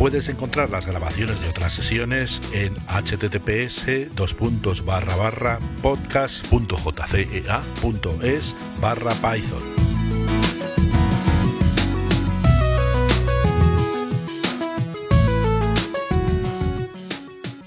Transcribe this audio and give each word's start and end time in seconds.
Puedes 0.00 0.28
encontrar 0.30 0.70
las 0.70 0.86
grabaciones 0.86 1.38
de 1.42 1.50
otras 1.50 1.74
sesiones 1.74 2.40
en 2.54 2.74
https 2.86 3.84
podcast.jcea.es 5.82 8.54
barra 8.80 9.12
python. 9.12 9.62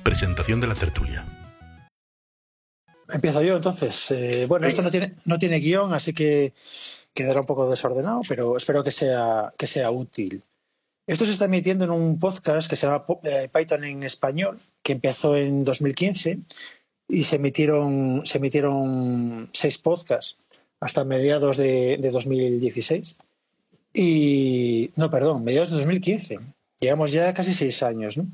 Presentación 0.02 0.60
de 0.60 0.66
la 0.66 0.74
tertulia. 0.74 1.24
Empiezo 3.10 3.44
yo 3.44 3.58
entonces. 3.58 4.10
Eh, 4.10 4.48
bueno, 4.50 4.66
esto 4.66 4.82
no 4.82 4.90
tiene, 4.90 5.18
no 5.26 5.38
tiene 5.38 5.60
guion, 5.60 5.94
así 5.94 6.14
que 6.14 6.56
quedará 7.14 7.42
un 7.42 7.46
poco 7.46 7.70
desordenado, 7.70 8.22
pero 8.28 8.58
espero 8.58 8.84
que 8.84 8.90
sea, 8.90 9.54
que 9.56 9.68
sea 9.68 9.92
útil. 9.92 10.44
Esto 11.06 11.26
se 11.26 11.34
está 11.34 11.46
emitiendo 11.46 11.84
en 11.84 11.92
un 11.92 12.18
podcast 12.18 12.70
que 12.70 12.78
se 12.78 12.88
llama 12.88 13.06
eh, 13.24 13.50
Python 13.54 13.84
en 13.84 14.04
español, 14.04 14.58
que 14.82 14.94
empezó 14.94 15.36
en 15.36 15.66
2015 15.66 16.40
y 17.10 17.24
se 17.26 17.36
emitieron, 17.36 18.26
se 18.26 18.38
emitieron 18.38 19.50
seis 19.52 19.78
podcasts 19.78 20.38
hasta 20.80 21.04
mediados 21.04 21.58
de, 21.58 21.98
2016. 21.98 23.18
Y, 23.94 24.92
no, 24.96 25.10
perdón, 25.10 25.44
mediados 25.44 25.72
de 25.72 25.78
2015. 25.78 26.40
Llevamos 26.80 27.12
ya 27.12 27.34
casi 27.34 27.54
seis 27.54 27.84
años, 27.84 28.18
¿no? 28.18 28.28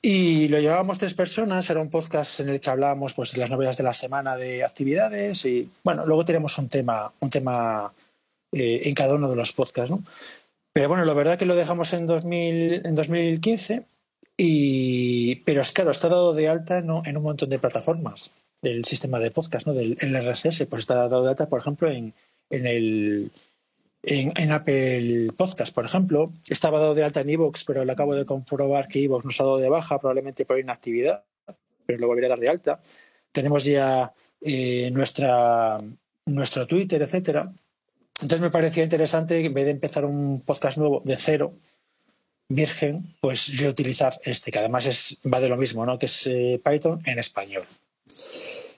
Y 0.00 0.48
lo 0.48 0.58
llevábamos 0.58 0.98
tres 0.98 1.14
personas, 1.14 1.68
era 1.70 1.80
un 1.80 1.90
podcast 1.90 2.40
en 2.40 2.48
el 2.48 2.60
que 2.60 2.70
hablábamos 2.70 3.14
pues, 3.14 3.32
de 3.32 3.38
las 3.38 3.50
novelas 3.50 3.76
de 3.76 3.84
la 3.84 3.94
semana 3.94 4.36
de 4.36 4.64
actividades 4.64 5.44
y, 5.44 5.70
bueno, 5.84 6.04
luego 6.06 6.24
tenemos 6.24 6.58
un 6.58 6.68
tema, 6.68 7.12
un 7.20 7.30
tema 7.30 7.92
eh, 8.50 8.82
en 8.84 8.94
cada 8.94 9.14
uno 9.14 9.30
de 9.30 9.36
los 9.36 9.52
podcasts, 9.52 9.90
¿no? 9.90 10.02
Pero 10.72 10.88
bueno, 10.88 11.04
la 11.04 11.14
verdad 11.14 11.38
que 11.38 11.46
lo 11.46 11.54
dejamos 11.54 11.92
en, 11.92 12.06
2000, 12.06 12.86
en 12.86 12.94
2015, 12.94 13.84
y, 14.36 15.36
pero 15.36 15.60
es 15.60 15.72
claro, 15.72 15.90
está 15.90 16.08
dado 16.08 16.34
de 16.34 16.48
alta 16.48 16.78
en 16.78 17.16
un 17.16 17.22
montón 17.22 17.50
de 17.50 17.58
plataformas 17.58 18.32
del 18.62 18.84
sistema 18.84 19.18
de 19.18 19.30
podcast, 19.30 19.66
¿no? 19.66 19.74
del 19.74 19.98
RSS, 20.00 20.66
pues 20.66 20.80
está 20.80 20.94
dado 20.94 21.24
de 21.24 21.30
alta, 21.30 21.48
por 21.48 21.60
ejemplo, 21.60 21.90
en, 21.90 22.14
en 22.48 22.66
el 22.66 23.30
en, 24.02 24.52
Apple 24.52 25.30
Podcast, 25.36 25.74
por 25.74 25.84
ejemplo. 25.84 26.32
Estaba 26.48 26.78
dado 26.78 26.94
de 26.94 27.04
alta 27.04 27.20
en 27.20 27.30
Evox, 27.30 27.64
pero 27.64 27.84
le 27.84 27.92
acabo 27.92 28.14
de 28.14 28.26
comprobar 28.26 28.88
que 28.88 29.02
Evox 29.02 29.24
nos 29.24 29.40
ha 29.40 29.44
dado 29.44 29.58
de 29.58 29.68
baja, 29.68 29.98
probablemente 29.98 30.44
por 30.44 30.58
inactividad, 30.58 31.24
pero 31.86 31.98
lo 31.98 32.06
volveré 32.06 32.26
a 32.26 32.30
dar 32.30 32.40
de 32.40 32.48
alta. 32.48 32.80
Tenemos 33.32 33.64
ya 33.64 34.12
eh, 34.40 34.90
nuestra, 34.92 35.78
nuestro 36.26 36.66
Twitter, 36.66 37.02
etcétera. 37.02 37.52
Entonces 38.22 38.40
me 38.40 38.50
parecía 38.50 38.84
interesante 38.84 39.40
que 39.40 39.46
en 39.46 39.54
vez 39.54 39.64
de 39.64 39.72
empezar 39.72 40.04
un 40.04 40.40
podcast 40.42 40.78
nuevo 40.78 41.02
de 41.04 41.16
cero, 41.16 41.54
virgen, 42.48 43.16
pues 43.20 43.58
reutilizar 43.58 44.20
este, 44.24 44.50
que 44.50 44.58
además 44.58 44.86
es, 44.86 45.18
va 45.32 45.40
de 45.40 45.48
lo 45.48 45.56
mismo, 45.56 45.84
¿no? 45.84 45.98
Que 45.98 46.06
es 46.06 46.26
eh, 46.26 46.60
Python 46.64 47.02
en 47.04 47.18
español. 47.18 47.64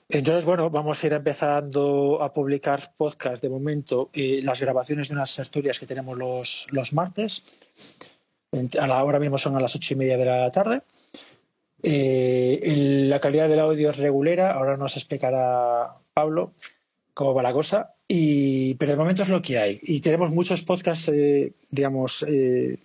Entonces, 0.09 0.45
bueno, 0.45 0.69
vamos 0.69 1.03
a 1.03 1.07
ir 1.07 1.13
empezando 1.13 2.21
a 2.21 2.33
publicar 2.33 2.93
podcast 2.97 3.41
de 3.41 3.49
momento, 3.49 4.09
y 4.13 4.41
las 4.41 4.61
grabaciones 4.61 5.09
de 5.09 5.15
unas 5.15 5.35
tertulias 5.35 5.79
que 5.79 5.85
tenemos 5.85 6.17
los, 6.17 6.67
los 6.71 6.93
martes. 6.93 7.43
Ahora 8.79 9.19
mismo 9.19 9.37
son 9.37 9.55
a 9.57 9.59
las 9.59 9.75
ocho 9.75 9.93
y 9.93 9.97
media 9.97 10.17
de 10.17 10.25
la 10.25 10.51
tarde. 10.51 10.81
Eh, 11.83 13.05
la 13.09 13.19
calidad 13.19 13.49
del 13.49 13.59
audio 13.59 13.91
es 13.91 13.97
regulera, 13.97 14.53
ahora 14.53 14.77
nos 14.77 14.95
explicará 14.95 15.97
Pablo 16.13 16.53
cómo 17.15 17.33
va 17.33 17.41
la 17.41 17.53
cosa. 17.53 17.95
Y, 18.07 18.75
pero 18.75 18.91
de 18.91 18.97
momento 18.99 19.23
es 19.23 19.29
lo 19.29 19.41
que 19.41 19.57
hay. 19.57 19.79
Y 19.81 20.01
tenemos 20.01 20.29
muchos 20.29 20.61
podcasts, 20.61 21.07
eh, 21.07 21.53
digamos, 21.71 22.23
eh, 22.27 22.77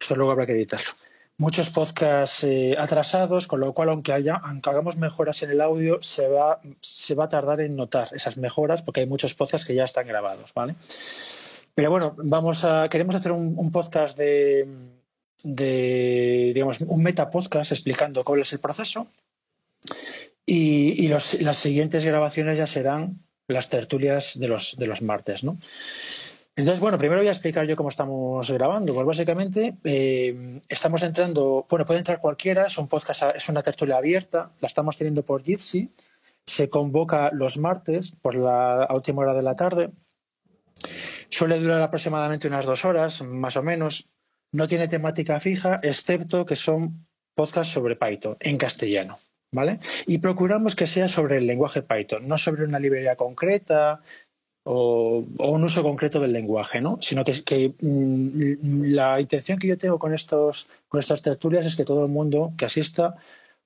esto 0.00 0.16
luego 0.16 0.32
habrá 0.32 0.46
que 0.46 0.52
editarlo. 0.52 0.92
Muchos 1.36 1.70
podcasts 1.70 2.44
eh, 2.44 2.74
atrasados, 2.78 3.46
con 3.46 3.60
lo 3.60 3.74
cual, 3.74 3.90
aunque, 3.90 4.12
haya, 4.12 4.36
aunque 4.36 4.70
hagamos 4.70 4.96
mejoras 4.96 5.42
en 5.42 5.50
el 5.50 5.60
audio, 5.60 5.98
se 6.00 6.26
va, 6.26 6.60
se 6.80 7.14
va 7.14 7.24
a 7.24 7.28
tardar 7.28 7.60
en 7.60 7.76
notar 7.76 8.08
esas 8.12 8.38
mejoras 8.38 8.82
porque 8.82 9.00
hay 9.00 9.06
muchos 9.06 9.34
podcasts 9.34 9.66
que 9.66 9.74
ya 9.74 9.84
están 9.84 10.06
grabados, 10.06 10.52
¿vale? 10.54 10.74
Pero 11.74 11.90
bueno, 11.90 12.16
vamos 12.18 12.64
a, 12.64 12.88
queremos 12.88 13.14
hacer 13.14 13.30
un, 13.30 13.70
podcast 13.70 14.18
de, 14.18 14.66
de, 15.44 16.52
digamos, 16.54 16.80
un 16.80 17.02
meta 17.02 17.30
podcast 17.30 17.70
explicando 17.70 18.24
cuál 18.24 18.40
es 18.40 18.52
el 18.52 18.58
proceso. 18.58 19.08
Y, 20.44 21.06
las 21.08 21.58
siguientes 21.58 22.04
grabaciones 22.04 22.58
ya 22.58 22.66
serán 22.66 23.20
las 23.48 23.68
tertulias 23.68 24.38
de 24.38 24.48
los, 24.48 24.76
de 24.76 24.86
los 24.86 25.02
martes, 25.02 25.42
¿no? 25.42 25.58
Entonces, 26.54 26.80
bueno, 26.80 26.98
primero 26.98 27.20
voy 27.20 27.28
a 27.28 27.32
explicar 27.32 27.66
yo 27.66 27.76
cómo 27.76 27.88
estamos 27.88 28.50
grabando. 28.50 28.92
Pues 28.92 29.06
básicamente 29.06 29.76
eh, 29.84 30.60
estamos 30.68 31.02
entrando, 31.02 31.66
bueno, 31.70 31.86
puede 31.86 32.00
entrar 32.00 32.20
cualquiera, 32.20 32.66
es 32.66 32.76
un 32.78 32.88
podcast, 32.88 33.22
es 33.36 33.48
una 33.48 33.62
tertulia 33.62 33.96
abierta, 33.96 34.50
la 34.60 34.66
estamos 34.66 34.96
teniendo 34.96 35.24
por 35.24 35.42
Jitsi, 35.42 35.92
se 36.44 36.68
convoca 36.68 37.30
los 37.32 37.58
martes 37.58 38.12
por 38.20 38.34
la 38.34 38.88
última 38.90 39.22
hora 39.22 39.34
de 39.34 39.42
la 39.42 39.54
tarde, 39.54 39.90
suele 41.28 41.60
durar 41.60 41.80
aproximadamente 41.80 42.48
unas 42.48 42.66
dos 42.66 42.84
horas, 42.84 43.22
más 43.22 43.56
o 43.56 43.62
menos, 43.62 44.08
no 44.50 44.66
tiene 44.66 44.88
temática 44.88 45.38
fija, 45.38 45.78
excepto 45.84 46.44
que 46.44 46.56
son 46.56 47.06
podcasts 47.36 47.72
sobre 47.72 47.94
Python 47.94 48.36
en 48.40 48.56
castellano. 48.56 49.20
¿Vale? 49.52 49.80
Y 50.06 50.18
procuramos 50.18 50.76
que 50.76 50.86
sea 50.86 51.08
sobre 51.08 51.38
el 51.38 51.46
lenguaje 51.46 51.82
Python, 51.82 52.26
no 52.28 52.38
sobre 52.38 52.64
una 52.64 52.78
librería 52.78 53.16
concreta 53.16 54.00
o, 54.64 55.24
un 55.38 55.64
uso 55.64 55.82
concreto 55.82 56.20
del 56.20 56.32
lenguaje, 56.32 56.80
¿no? 56.80 56.98
Sino 57.00 57.24
que, 57.24 57.74
mm, 57.80 58.92
la 58.92 59.20
intención 59.20 59.58
que 59.58 59.68
yo 59.68 59.78
tengo 59.78 59.98
con, 59.98 60.14
estos, 60.14 60.68
con 60.88 61.00
estas 61.00 61.22
tertulias 61.22 61.66
es 61.66 61.76
que 61.76 61.84
todo 61.84 62.04
el 62.04 62.10
mundo 62.10 62.52
que 62.56 62.66
asista 62.66 63.16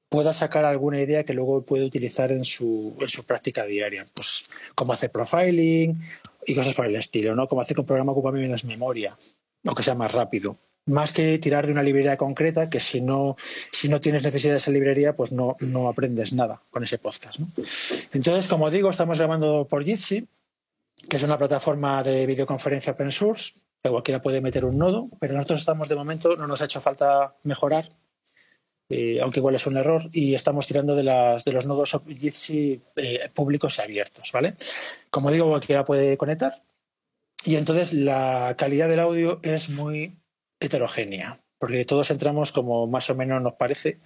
pueda 0.09 0.33
sacar 0.35 0.65
alguna 0.65 1.01
idea 1.01 1.25
que 1.25 1.33
luego 1.33 1.63
puede 1.65 1.85
utilizar 1.85 2.31
en 2.33 2.45
su, 2.45 2.95
en 3.01 3.09
su 3.09 3.25
práctica 3.25 3.65
diaria. 3.65 4.07
Pues 4.15 4.51
cómo 4.75 4.93
hacer 4.93 5.11
profiling 5.11 6.01
y 6.47 6.55
cosas 6.55 6.75
por 6.75 6.87
el 6.87 6.97
estilo, 6.97 7.35
¿no? 7.35 7.49
Cómo 7.49 7.63
hacer 7.63 7.75
que 7.75 7.81
un 7.81 7.87
programa 7.87 8.13
ocupe 8.13 8.33
menos 8.33 8.65
memoria 8.65 9.17
o 9.65 9.75
que 9.75 9.83
sea 9.83 9.95
más 9.95 10.13
rápido 10.13 10.59
más 10.87 11.13
que 11.13 11.39
tirar 11.39 11.67
de 11.67 11.73
una 11.73 11.83
librería 11.83 12.17
concreta, 12.17 12.69
que 12.69 12.81
si 12.81 13.01
no, 13.01 13.37
si 13.71 13.89
no 13.89 14.01
tienes 14.01 14.23
necesidad 14.23 14.55
de 14.55 14.59
esa 14.59 14.71
librería, 14.71 15.15
pues 15.15 15.33
no, 15.33 15.57
no 15.61 15.89
aprendes 15.89 16.33
nada 16.33 16.63
con 16.71 16.83
ese 16.83 16.99
podcast. 16.99 17.39
Entonces, 18.13 18.49
como 18.49 18.71
digo, 18.71 18.91
estamos 18.91 19.19
grabando 19.19 19.67
por 19.69 19.85
Jitsi, 19.85 20.27
que 21.09 21.17
es 21.17 21.23
una 21.23 21.39
plataforma 21.39 22.03
de 22.03 22.27
videoconferencia 22.27 22.93
open 22.93 23.13
source, 23.13 23.55
que 23.83 23.91
cualquiera 23.91 24.23
puede 24.23 24.41
meter 24.41 24.65
un 24.65 24.79
nodo, 24.79 25.09
pero 25.21 25.35
nosotros 25.35 25.61
estamos 25.61 25.89
de 25.89 25.97
momento, 25.97 26.37
no 26.37 26.47
nos 26.47 26.63
ha 26.63 26.67
hecho 26.67 26.81
falta 26.81 27.35
mejorar, 27.43 27.89
eh, 28.89 29.21
aunque 29.23 29.41
igual 29.41 29.55
es 29.55 29.67
un 29.67 29.77
error, 29.77 30.09
y 30.13 30.35
estamos 30.35 30.67
tirando 30.67 30.95
de, 30.95 31.05
las, 31.05 31.45
de 31.45 31.53
los 31.53 31.67
nodos 31.67 31.99
Jitsi 32.07 32.81
eh, 32.97 33.31
públicos 33.33 33.79
y 33.79 33.83
abiertos, 33.83 34.31
¿vale? 34.33 34.55
Como 35.11 35.31
digo, 35.31 35.49
cualquiera 35.49 35.85
puede 35.85 36.17
conectar. 36.17 36.63
Y 37.45 37.57
entonces 37.57 37.93
la 37.93 38.55
calidad 38.57 38.89
del 38.89 39.01
audio 39.01 39.41
es 39.43 39.69
muy 39.69 40.13
heterogénea, 40.63 41.41
porque 41.59 41.85
todos 41.85 42.11
entramos 42.11 42.53
como 42.53 42.87
más 42.87 43.11
o 43.11 43.15
menos 43.15 43.43
nos 43.43 43.55
parece. 43.55 44.01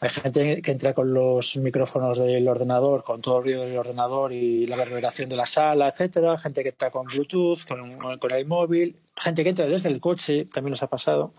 Hay 0.00 0.10
gente 0.10 0.62
que 0.62 0.70
entra 0.70 0.92
con 0.92 1.14
los 1.14 1.56
micrófonos 1.56 2.18
del 2.18 2.46
ordenador, 2.46 3.04
con 3.04 3.22
todo 3.22 3.38
el 3.38 3.44
ruido 3.44 3.64
del 3.64 3.78
ordenador 3.78 4.32
y 4.32 4.66
la 4.66 4.76
reverberación 4.76 5.28
de 5.28 5.36
la 5.36 5.46
sala, 5.46 5.88
etcétera. 5.88 6.38
Gente 6.38 6.62
que 6.62 6.68
entra 6.70 6.90
con 6.90 7.06
Bluetooth, 7.06 7.64
con, 7.66 8.18
con 8.18 8.30
el 8.32 8.46
móvil. 8.46 8.96
Gente 9.16 9.42
que 9.42 9.50
entra 9.50 9.66
desde 9.66 9.88
el 9.88 10.00
coche, 10.00 10.44
también 10.44 10.72
nos 10.72 10.82
ha 10.82 10.88
pasado. 10.88 11.32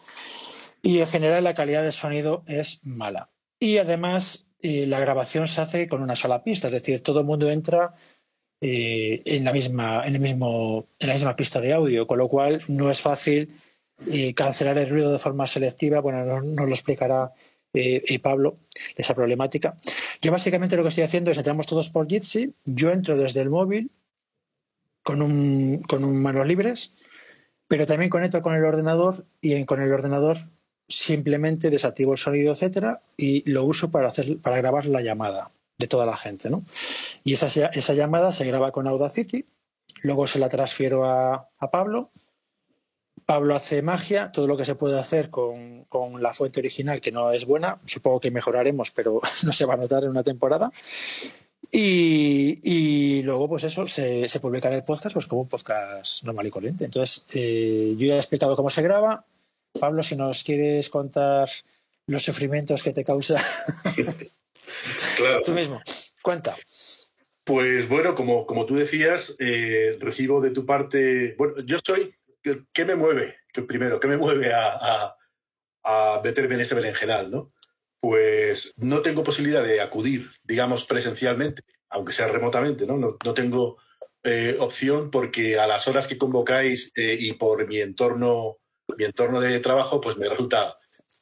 Y 0.82 1.00
en 1.00 1.08
general 1.08 1.44
la 1.44 1.54
calidad 1.54 1.84
del 1.84 1.94
sonido 1.94 2.44
es 2.48 2.80
mala. 2.84 3.30
Y 3.60 3.78
además 3.78 4.48
eh, 4.62 4.86
la 4.88 5.00
grabación 5.00 5.48
se 5.48 5.62
hace 5.62 5.88
con 5.88 6.02
una 6.02 6.16
sola 6.16 6.44
pista, 6.44 6.68
es 6.68 6.74
decir, 6.74 7.02
todo 7.02 7.20
el 7.22 7.26
mundo 7.26 7.50
entra 7.50 7.94
eh, 8.62 9.22
en, 9.26 9.46
la 9.46 9.54
misma, 9.54 10.04
en, 10.06 10.16
el 10.16 10.22
mismo, 10.22 10.88
en 11.00 11.08
la 11.08 11.14
misma 11.14 11.36
pista 11.36 11.62
de 11.62 11.74
audio, 11.74 12.08
con 12.08 12.18
lo 12.18 12.28
cual 12.28 12.62
no 12.68 12.92
es 12.92 13.02
fácil 13.02 13.58
y 14.06 14.34
cancelar 14.34 14.78
el 14.78 14.90
ruido 14.90 15.12
de 15.12 15.20
forma 15.20 15.48
selectiva, 15.48 16.00
bueno, 16.00 16.42
nos, 16.42 16.68
lo 16.68 16.74
explicará 16.74 17.32
eh, 17.74 18.04
eh, 18.08 18.20
Pablo, 18.20 18.58
esa 18.96 19.14
problemática. 19.14 19.78
Yo 20.22 20.32
básicamente 20.32 20.76
lo 20.76 20.84
que 20.84 20.90
estoy 20.90 21.04
haciendo 21.04 21.32
es 21.32 21.38
entramos 21.38 21.68
todos 21.68 21.90
por 21.90 22.08
Jitsi, 22.08 22.54
yo 22.66 22.92
entro 22.92 23.18
desde 23.18 23.42
el 23.42 23.50
móvil 23.50 23.92
con 25.04 25.22
un, 25.22 25.84
con 25.88 26.04
un 26.04 26.22
manos 26.22 26.48
libres, 26.48 26.94
pero 27.68 27.86
también 27.86 28.10
conecto 28.10 28.42
con 28.42 28.56
el 28.56 28.64
ordenador 28.64 29.26
y 29.42 29.64
con 29.66 29.82
el 29.82 29.92
ordenador 29.92 30.38
simplemente 30.88 31.70
desactivo 31.70 32.14
el 32.14 32.18
sonido, 32.18 32.54
etcétera, 32.54 33.02
y 33.16 33.50
lo 33.50 33.64
uso 33.64 33.92
para, 33.92 34.10
hacer, 34.10 34.40
para 34.40 34.58
grabar 34.58 34.88
la 34.88 35.02
llamada 35.02 35.52
de 35.78 35.88
toda 35.88 36.06
la 36.06 36.18
gente. 36.18 36.50
¿no? 36.50 36.64
Y 37.24 37.34
esa, 37.34 37.48
esa 37.68 37.94
llamada 37.94 38.32
se 38.32 38.46
graba 38.46 38.72
con 38.72 38.88
Audacity, 38.88 39.46
luego 40.02 40.28
se 40.28 40.40
la 40.40 40.50
transfiero 40.50 41.06
a, 41.06 41.50
a 41.60 41.72
Pablo. 41.72 42.10
Pablo 43.30 43.54
hace 43.54 43.84
magia, 43.84 44.32
todo 44.32 44.48
lo 44.48 44.58
que 44.58 44.66
se 44.66 44.74
puede 44.74 45.00
hacer 45.00 45.30
con, 45.30 45.84
con, 45.84 46.20
la 46.20 46.34
fuente 46.34 46.62
original, 46.62 47.00
que 47.00 47.12
no 47.12 47.32
es 47.32 47.46
buena, 47.46 47.80
supongo 47.86 48.20
que 48.20 48.32
mejoraremos, 48.32 48.90
pero 48.90 49.22
no 49.44 49.54
se 49.54 49.66
va 49.66 49.76
a 49.76 49.78
notar 49.78 50.04
en 50.04 50.10
una 50.10 50.24
temporada. 50.24 50.72
Y, 51.72 52.60
y 52.64 53.22
luego, 53.22 53.48
pues 53.48 53.66
eso, 53.66 53.88
se, 53.88 54.28
se, 54.28 54.40
publica 54.40 54.68
en 54.70 54.74
el 54.74 54.84
podcast 54.84 55.14
pues 55.14 55.28
como 55.28 55.42
un 55.42 55.48
podcast 55.48 56.24
normal 56.24 56.48
y 56.48 56.50
corriente. 56.50 56.86
Entonces, 56.86 57.28
eh, 57.32 57.94
yo 58.00 58.08
ya 58.08 58.16
he 58.16 58.18
explicado 58.18 58.56
cómo 58.56 58.72
se 58.72 58.82
graba. 58.82 59.24
Pablo, 59.80 60.02
si 60.02 60.16
nos 60.16 60.44
quieres 60.44 60.90
contar 60.90 61.52
los 62.08 62.24
sufrimientos 62.24 62.82
que 62.82 62.94
te 62.94 63.06
causa 63.06 63.40
Claro. 65.18 65.44
Tú 65.46 65.52
mismo, 65.52 65.80
cuenta. 66.24 66.56
Pues 67.44 67.88
bueno, 67.88 68.16
como, 68.16 68.48
como 68.48 68.66
tú 68.66 68.76
decías, 68.76 69.36
eh, 69.38 69.98
recibo 70.00 70.42
de 70.42 70.50
tu 70.50 70.66
parte. 70.66 71.36
Bueno, 71.38 71.54
yo 71.64 71.78
soy. 71.86 72.16
¿Qué 72.42 72.86
me 72.86 72.96
mueve? 72.96 73.38
Primero, 73.68 74.00
¿qué 74.00 74.08
me 74.08 74.18
mueve 74.18 74.54
a, 74.54 74.70
a, 74.72 75.16
a 75.84 76.22
meterme 76.24 76.56
en 76.56 76.62
este 76.62 76.76
berenjenal, 76.76 77.30
no? 77.32 77.54
Pues 78.00 78.74
no 78.78 79.02
tengo 79.02 79.24
posibilidad 79.24 79.64
de 79.64 79.82
acudir, 79.82 80.30
digamos, 80.44 80.86
presencialmente, 80.86 81.64
aunque 81.90 82.14
sea 82.14 82.28
remotamente, 82.28 82.86
¿no? 82.86 82.98
No, 82.98 83.18
no 83.24 83.34
tengo 83.34 83.78
eh, 84.24 84.58
opción 84.60 85.12
porque 85.12 85.60
a 85.60 85.68
las 85.68 85.88
horas 85.88 86.08
que 86.08 86.18
convocáis 86.18 86.92
eh, 86.96 87.18
y 87.20 87.34
por 87.34 87.68
mi 87.68 87.80
entorno, 87.80 88.58
mi 88.98 89.06
entorno 89.06 89.40
de 89.42 89.60
trabajo, 89.60 90.00
pues 90.00 90.18
me 90.18 90.30
resulta 90.30 90.74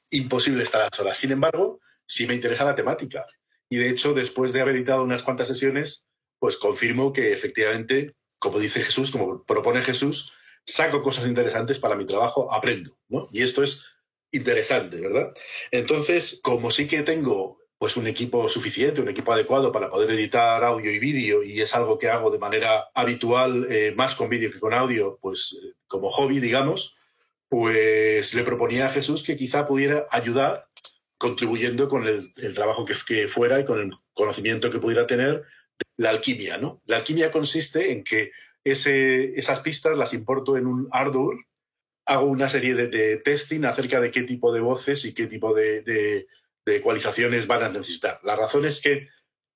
imposible 0.10 0.64
estar 0.64 0.82
a 0.82 0.86
las 0.86 1.00
horas. 1.00 1.18
Sin 1.18 1.32
embargo, 1.32 1.80
sí 2.06 2.28
me 2.28 2.36
interesa 2.36 2.66
la 2.66 2.76
temática. 2.76 3.26
Y 3.70 3.78
de 3.78 3.90
hecho, 3.90 4.14
después 4.14 4.54
de 4.54 4.62
haber 4.62 4.76
editado 4.76 5.04
unas 5.04 5.24
cuantas 5.24 5.48
sesiones, 5.48 6.06
pues 6.40 6.58
confirmo 6.58 7.12
que 7.12 7.34
efectivamente, 7.34 8.16
como 8.40 8.60
dice 8.60 8.82
Jesús, 8.84 9.12
como 9.12 9.44
propone 9.44 9.82
Jesús, 9.82 10.34
saco 10.68 11.02
cosas 11.02 11.26
interesantes 11.26 11.80
para 11.80 11.96
mi 11.96 12.06
trabajo, 12.06 12.54
aprendo, 12.54 12.98
¿no? 13.08 13.30
Y 13.32 13.42
esto 13.42 13.64
es 13.64 13.84
interesante, 14.32 15.00
¿verdad? 15.00 15.34
Entonces, 15.72 16.40
como 16.44 16.70
sí 16.70 16.86
que 16.88 17.02
tengo 17.02 17.58
pues 17.80 17.96
un 17.96 18.08
equipo 18.08 18.50
suficiente, 18.50 19.02
un 19.02 19.10
equipo 19.10 19.32
adecuado 19.32 19.72
para 19.72 19.90
poder 19.90 20.10
editar 20.12 20.64
audio 20.64 20.92
y 20.92 21.00
vídeo, 21.00 21.44
y 21.44 21.62
es 21.62 21.76
algo 21.76 21.98
que 21.98 22.10
hago 22.10 22.32
de 22.32 22.40
manera 22.40 22.90
habitual, 22.94 23.68
eh, 23.70 23.94
más 23.96 24.16
con 24.16 24.30
vídeo 24.30 24.52
que 24.52 24.60
con 24.60 24.74
audio, 24.74 25.20
pues 25.22 25.58
eh, 25.64 25.74
como 25.86 26.10
hobby, 26.10 26.40
digamos, 26.40 26.96
pues 27.50 28.34
le 28.34 28.44
proponía 28.44 28.88
a 28.88 28.90
Jesús 28.90 29.24
que 29.24 29.38
quizá 29.38 29.68
pudiera 29.68 30.08
ayudar 30.10 30.68
contribuyendo 31.20 31.88
con 31.88 32.08
el, 32.08 32.34
trabajo 32.56 32.84
que, 32.84 32.96
que, 33.08 33.28
fuera 33.28 33.60
y 33.60 33.66
con 33.66 33.80
el 33.80 33.92
conocimiento 34.14 34.70
que 34.72 34.80
pudiera 34.80 35.08
tener 35.08 35.44
la 35.98 36.10
alquimia, 36.10 36.58
¿no? 36.58 36.82
La 36.86 36.98
alquimia 36.98 37.32
consiste 37.32 37.92
en 37.92 38.04
que 38.04 38.32
esas 38.72 39.60
pistas 39.62 39.98
las 39.98 40.14
importo 40.14 40.58
en 40.58 40.68
un 40.68 40.88
Ardour, 40.92 41.46
hago 42.06 42.26
una 42.26 42.50
serie 42.50 42.74
de, 42.74 43.18
testing 43.18 43.66
acerca 43.66 44.00
de 44.00 44.12
qué 44.12 44.24
tipo 44.24 44.54
de 44.54 44.62
voces 44.62 45.04
y 45.06 45.14
qué 45.14 45.28
tipo 45.28 45.54
de, 45.54 45.82
de, 45.82 46.28
de, 46.66 46.76
ecualizaciones 46.76 47.48
van 47.48 47.64
a 47.64 47.70
necesitar. 47.70 48.20
La 48.24 48.36
razón 48.36 48.66
es 48.66 48.82
que 48.82 49.10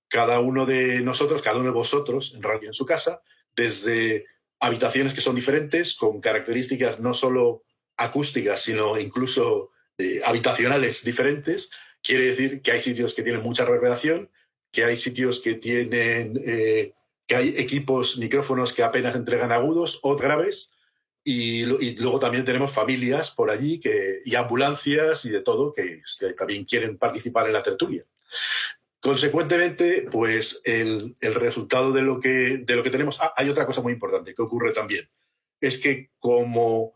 cada 0.10 0.40
uno 0.42 0.66
de 0.66 1.00
nosotros, 1.00 1.42
cada 1.42 1.58
uno 1.58 1.68
de 1.68 1.72
vosotros, 1.72 2.34
en 2.36 2.44
realidad 2.44 2.68
en 2.68 2.74
su 2.74 2.86
casa, 2.86 3.22
desde 3.56 4.26
habitaciones 4.60 5.14
que 5.14 5.22
son 5.22 5.36
diferentes, 5.36 5.96
con 5.96 6.20
características 6.20 7.00
no 7.00 7.14
solo 7.14 7.64
acústicas, 7.98 8.62
sino 8.62 9.00
incluso 9.00 9.72
eh, 9.98 10.22
habitacionales 10.26 11.04
diferentes, 11.04 11.70
quiere 12.04 12.26
decir 12.26 12.62
que 12.62 12.72
hay 12.72 12.82
sitios 12.82 13.14
que 13.14 13.24
tienen 13.24 13.44
mucha 13.44 13.66
reverberación, 13.66 14.30
que 14.72 14.84
hay 14.84 14.98
sitios 14.98 15.40
que 15.40 15.56
tienen, 15.56 16.42
eh, 16.46 16.94
que 17.32 17.38
hay 17.38 17.54
equipos, 17.56 18.18
micrófonos 18.18 18.74
que 18.74 18.84
apenas 18.84 19.16
entregan 19.16 19.54
agudos 19.54 20.02
o 20.04 20.18
graves, 20.18 20.74
y, 21.24 21.64
luego 21.96 22.20
también 22.20 22.44
tenemos 22.44 22.72
familias 22.72 23.32
por 23.32 23.50
allí 23.50 23.80
que, 23.80 24.20
y 24.26 24.36
ambulancias 24.36 25.24
y 25.24 25.30
de 25.30 25.40
todo 25.40 25.72
que, 25.72 26.02
que 26.20 26.34
también 26.34 26.66
quieren 26.66 26.98
participar 26.98 27.48
en 27.48 27.54
la 27.54 27.64
tertulia. 27.64 28.04
Consecuentemente, 29.00 30.08
pues 30.12 30.62
el, 30.66 31.16
el, 31.22 31.36
resultado 31.36 31.94
de 31.94 32.02
lo 32.02 32.20
que, 32.20 32.64
de 32.66 32.76
lo 32.76 32.84
que 32.84 32.90
tenemos. 32.90 33.18
Ah, 33.22 33.34
hay 33.38 33.48
otra 33.48 33.66
cosa 33.66 33.82
muy 33.82 33.94
importante 33.94 34.36
que 34.36 34.42
ocurre 34.42 34.74
también. 34.74 35.10
Es 35.62 35.78
que 35.78 36.10
como 36.20 36.92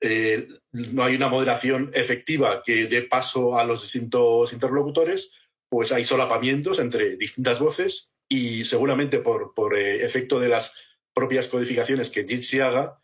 eh, 0.00 0.46
no 0.70 1.02
hay 1.02 1.16
una 1.16 1.28
moderación 1.28 1.90
efectiva 1.94 2.62
que 2.62 2.86
dé 2.86 3.02
paso 3.02 3.58
a 3.58 3.64
los 3.64 3.82
distintos 3.82 4.52
interlocutores, 4.52 5.32
pues 5.68 5.90
hay 5.90 6.04
solapamientos 6.04 6.78
entre 6.78 7.16
distintas 7.16 7.58
voces 7.58 8.12
y 8.30 8.64
seguramente 8.64 9.18
por, 9.18 9.52
por 9.54 9.76
eh, 9.76 10.04
efecto 10.04 10.38
de 10.38 10.48
las 10.48 10.72
propias 11.12 11.48
codificaciones 11.48 12.10
que 12.10 12.26
Jitsi 12.26 12.60
haga, 12.60 12.98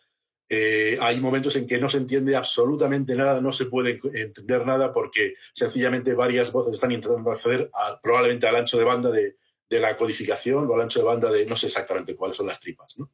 eh, 0.49 0.97
hay 1.01 1.19
momentos 1.19 1.57
en 1.57 1.67
que 1.67 1.79
no 1.79 1.89
se 1.89 1.99
entiende 1.99 2.37
absolutamente 2.37 3.17
nada, 3.17 3.41
no 3.41 3.51
se 3.51 3.67
puede 3.67 3.99
entender 4.15 4.65
nada 4.65 4.93
porque 4.93 5.35
sencillamente 5.53 6.15
varias 6.15 6.53
voces 6.53 6.75
están 6.75 6.93
intentando 6.93 7.33
acceder 7.33 7.69
a, 7.75 8.01
probablemente 8.01 8.47
al 8.47 8.55
ancho 8.55 8.79
de 8.79 8.85
banda 8.85 9.11
de, 9.11 9.37
de, 9.69 9.81
la 9.81 9.97
codificación 9.97 10.71
o 10.71 10.75
al 10.75 10.83
ancho 10.83 11.01
de 11.01 11.05
banda 11.05 11.33
de 11.33 11.45
no 11.47 11.57
sé 11.57 11.67
exactamente 11.67 12.15
cuáles 12.15 12.37
son 12.37 12.47
las 12.47 12.61
tripas. 12.61 12.97
¿no? 12.97 13.11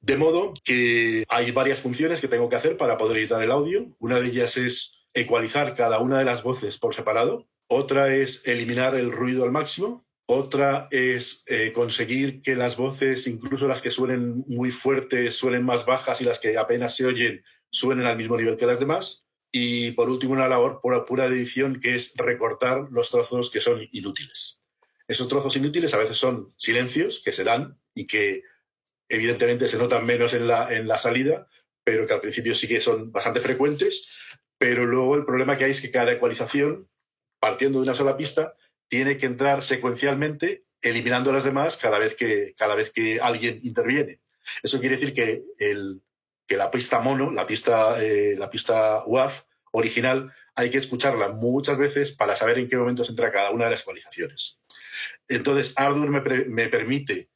De 0.00 0.18
modo 0.18 0.52
que 0.62 1.24
hay 1.30 1.50
varias 1.52 1.80
funciones 1.80 2.20
que 2.20 2.28
tengo 2.28 2.50
que 2.50 2.56
hacer 2.56 2.76
para 2.76 2.98
poder 2.98 3.16
editar 3.16 3.42
el 3.42 3.50
audio. 3.50 3.96
Una 3.98 4.20
de 4.20 4.26
ellas 4.26 4.58
es 4.58 5.06
ecualizar 5.14 5.74
cada 5.74 5.98
una 6.00 6.18
de 6.18 6.26
las 6.26 6.42
voces 6.42 6.78
por 6.78 6.94
separado. 6.94 7.48
Otra 7.68 8.14
es 8.14 8.42
eliminar 8.46 8.94
el 8.94 9.12
ruido 9.12 9.44
al 9.44 9.52
máximo. 9.52 10.04
Otra 10.32 10.86
es 10.92 11.42
eh, 11.48 11.72
conseguir 11.72 12.40
que 12.40 12.54
las 12.54 12.76
voces, 12.76 13.26
incluso 13.26 13.66
las 13.66 13.82
que 13.82 13.90
suenen 13.90 14.44
muy 14.46 14.70
fuertes, 14.70 15.34
suenen 15.34 15.64
más 15.64 15.84
bajas 15.84 16.20
y 16.20 16.24
las 16.24 16.38
que 16.38 16.56
apenas 16.56 16.94
se 16.94 17.04
oyen, 17.04 17.42
suenen 17.68 18.06
al 18.06 18.16
mismo 18.16 18.36
nivel 18.36 18.56
que 18.56 18.64
las 18.64 18.78
demás. 18.78 19.26
Y 19.50 19.90
por 19.90 20.08
último, 20.08 20.34
una 20.34 20.46
labor 20.46 20.78
pura, 20.80 21.04
pura 21.04 21.28
de 21.28 21.34
edición 21.34 21.80
que 21.80 21.96
es 21.96 22.12
recortar 22.14 22.86
los 22.92 23.10
trozos 23.10 23.50
que 23.50 23.60
son 23.60 23.80
inútiles. 23.90 24.60
Esos 25.08 25.26
trozos 25.26 25.56
inútiles 25.56 25.94
a 25.94 25.98
veces 25.98 26.16
son 26.16 26.54
silencios 26.56 27.20
que 27.24 27.32
se 27.32 27.42
dan 27.42 27.80
y 27.92 28.06
que 28.06 28.44
evidentemente 29.08 29.66
se 29.66 29.78
notan 29.78 30.06
menos 30.06 30.32
en 30.32 30.46
la, 30.46 30.72
en 30.72 30.86
la 30.86 30.96
salida, 30.96 31.48
pero 31.82 32.06
que 32.06 32.14
al 32.14 32.20
principio 32.20 32.54
sí 32.54 32.68
que 32.68 32.80
son 32.80 33.10
bastante 33.10 33.40
frecuentes. 33.40 34.06
Pero 34.58 34.86
luego 34.86 35.16
el 35.16 35.24
problema 35.24 35.58
que 35.58 35.64
hay 35.64 35.72
es 35.72 35.80
que 35.80 35.90
cada 35.90 36.12
ecualización, 36.12 36.88
partiendo 37.40 37.80
de 37.80 37.86
una 37.86 37.96
sola 37.96 38.16
pista, 38.16 38.54
tiene 38.90 39.16
que 39.16 39.26
entrar 39.26 39.62
secuencialmente, 39.62 40.64
eliminando 40.82 41.32
las 41.32 41.44
demás 41.44 41.76
cada 41.76 41.98
vez 41.98 42.16
que, 42.16 42.54
cada 42.58 42.74
vez 42.74 42.90
que 42.90 43.20
alguien 43.20 43.60
interviene. 43.62 44.20
Eso 44.62 44.80
quiere 44.80 44.96
decir 44.96 45.14
que, 45.14 45.42
el, 45.58 46.02
que 46.46 46.56
la 46.56 46.70
pista 46.72 46.98
mono, 46.98 47.30
la 47.30 47.46
pista, 47.46 48.02
eh, 48.02 48.34
la 48.36 48.50
pista 48.50 49.04
WAV 49.06 49.32
original, 49.72 50.34
hay 50.56 50.70
que 50.70 50.78
escucharla 50.78 51.28
muchas 51.28 51.78
veces 51.78 52.12
para 52.12 52.34
saber 52.34 52.58
en 52.58 52.68
qué 52.68 52.76
momentos 52.76 53.08
entra 53.08 53.30
cada 53.30 53.52
una 53.52 53.66
de 53.66 53.70
las 53.70 53.82
ecualizaciones. 53.82 54.58
Entonces, 55.28 55.72
Ardour 55.76 56.10
me, 56.10 56.20
me 56.46 56.68
permite 56.68 57.30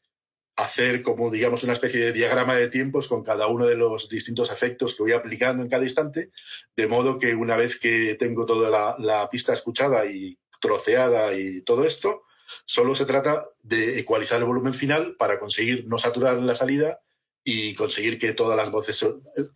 hacer 0.56 1.02
como, 1.02 1.30
digamos, 1.30 1.62
una 1.62 1.72
especie 1.72 2.00
de 2.00 2.12
diagrama 2.12 2.56
de 2.56 2.68
tiempos 2.68 3.06
con 3.06 3.22
cada 3.22 3.46
uno 3.46 3.64
de 3.66 3.76
los 3.76 4.08
distintos 4.08 4.50
efectos 4.50 4.94
que 4.94 5.04
voy 5.04 5.12
aplicando 5.12 5.62
en 5.62 5.68
cada 5.68 5.84
instante, 5.84 6.30
de 6.76 6.86
modo 6.88 7.16
que 7.16 7.36
una 7.36 7.56
vez 7.56 7.78
que 7.78 8.16
tengo 8.16 8.44
toda 8.44 8.70
la, 8.70 8.96
la 8.98 9.28
pista 9.28 9.52
escuchada 9.52 10.04
y 10.06 10.36
troceada 10.64 11.34
y 11.34 11.60
todo 11.60 11.84
esto, 11.84 12.22
solo 12.64 12.94
se 12.94 13.04
trata 13.04 13.46
de 13.62 13.98
ecualizar 13.98 14.38
el 14.38 14.46
volumen 14.46 14.72
final 14.72 15.14
para 15.18 15.38
conseguir 15.38 15.84
no 15.86 15.98
saturar 15.98 16.38
la 16.38 16.54
salida 16.54 17.00
y 17.44 17.74
conseguir 17.74 18.18
que 18.18 18.32
todas 18.32 18.56
las 18.56 18.70
voces 18.70 19.06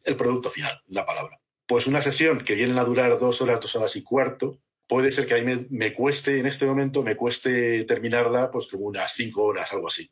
el 0.05 0.17
producto 0.17 0.51
final, 0.51 0.83
la 0.87 1.07
palabra. 1.07 1.41
Pues 1.67 1.87
una 1.87 2.03
sesión 2.03 2.45
que 2.45 2.55
viene 2.55 2.79
a 2.79 2.85
durar 2.85 3.19
dos 3.19 3.41
horas, 3.41 3.61
dos 3.61 3.75
horas 3.77 3.97
y 3.97 4.03
cuarto, 4.03 4.59
puede 4.87 5.11
ser 5.13 5.27
que 5.27 5.35
a 5.35 5.39
mí 5.39 5.45
me, 5.45 5.67
me 5.71 5.95
cueste 5.95 6.39
en 6.39 6.47
este 6.47 6.67
momento, 6.67 7.03
me 7.03 7.17
cueste 7.17 7.85
terminarla 7.85 8.51
pues 8.51 8.67
como 8.69 8.85
unas 8.85 9.15
cinco 9.15 9.45
horas, 9.45 9.73
algo 9.73 9.89
así. 9.89 10.11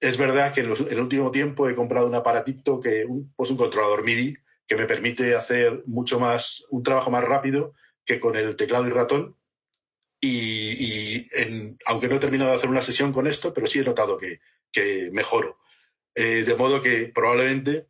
Es 0.00 0.18
verdad 0.18 0.52
que 0.52 0.60
en, 0.60 0.68
los, 0.68 0.80
el 0.80 1.00
último 1.00 1.30
tiempo 1.30 1.68
he 1.68 1.76
comprado 1.76 2.08
un 2.08 2.14
aparatito, 2.16 2.80
que, 2.80 3.04
un, 3.04 3.32
pues 3.36 3.50
un 3.50 3.56
controlador 3.56 4.04
MIDI, 4.04 4.36
que 4.66 4.76
me 4.76 4.86
permite 4.86 5.36
hacer 5.36 5.84
mucho 5.86 6.18
más, 6.18 6.66
un 6.70 6.82
trabajo 6.82 7.10
más 7.10 7.22
rápido 7.22 7.72
que 8.04 8.20
con 8.20 8.36
el 8.36 8.56
teclado 8.56 8.86
y 8.86 8.90
ratón, 8.90 9.36
y, 10.26 10.84
y 10.84 11.28
en, 11.32 11.78
aunque 11.86 12.08
no 12.08 12.16
he 12.16 12.20
terminado 12.20 12.50
de 12.50 12.56
hacer 12.56 12.70
una 12.70 12.82
sesión 12.82 13.12
con 13.12 13.26
esto, 13.26 13.52
pero 13.54 13.66
sí 13.66 13.78
he 13.78 13.84
notado 13.84 14.16
que, 14.16 14.40
que 14.72 15.10
mejoro. 15.12 15.58
Eh, 16.14 16.44
de 16.44 16.56
modo 16.56 16.80
que 16.80 17.08
probablemente 17.08 17.88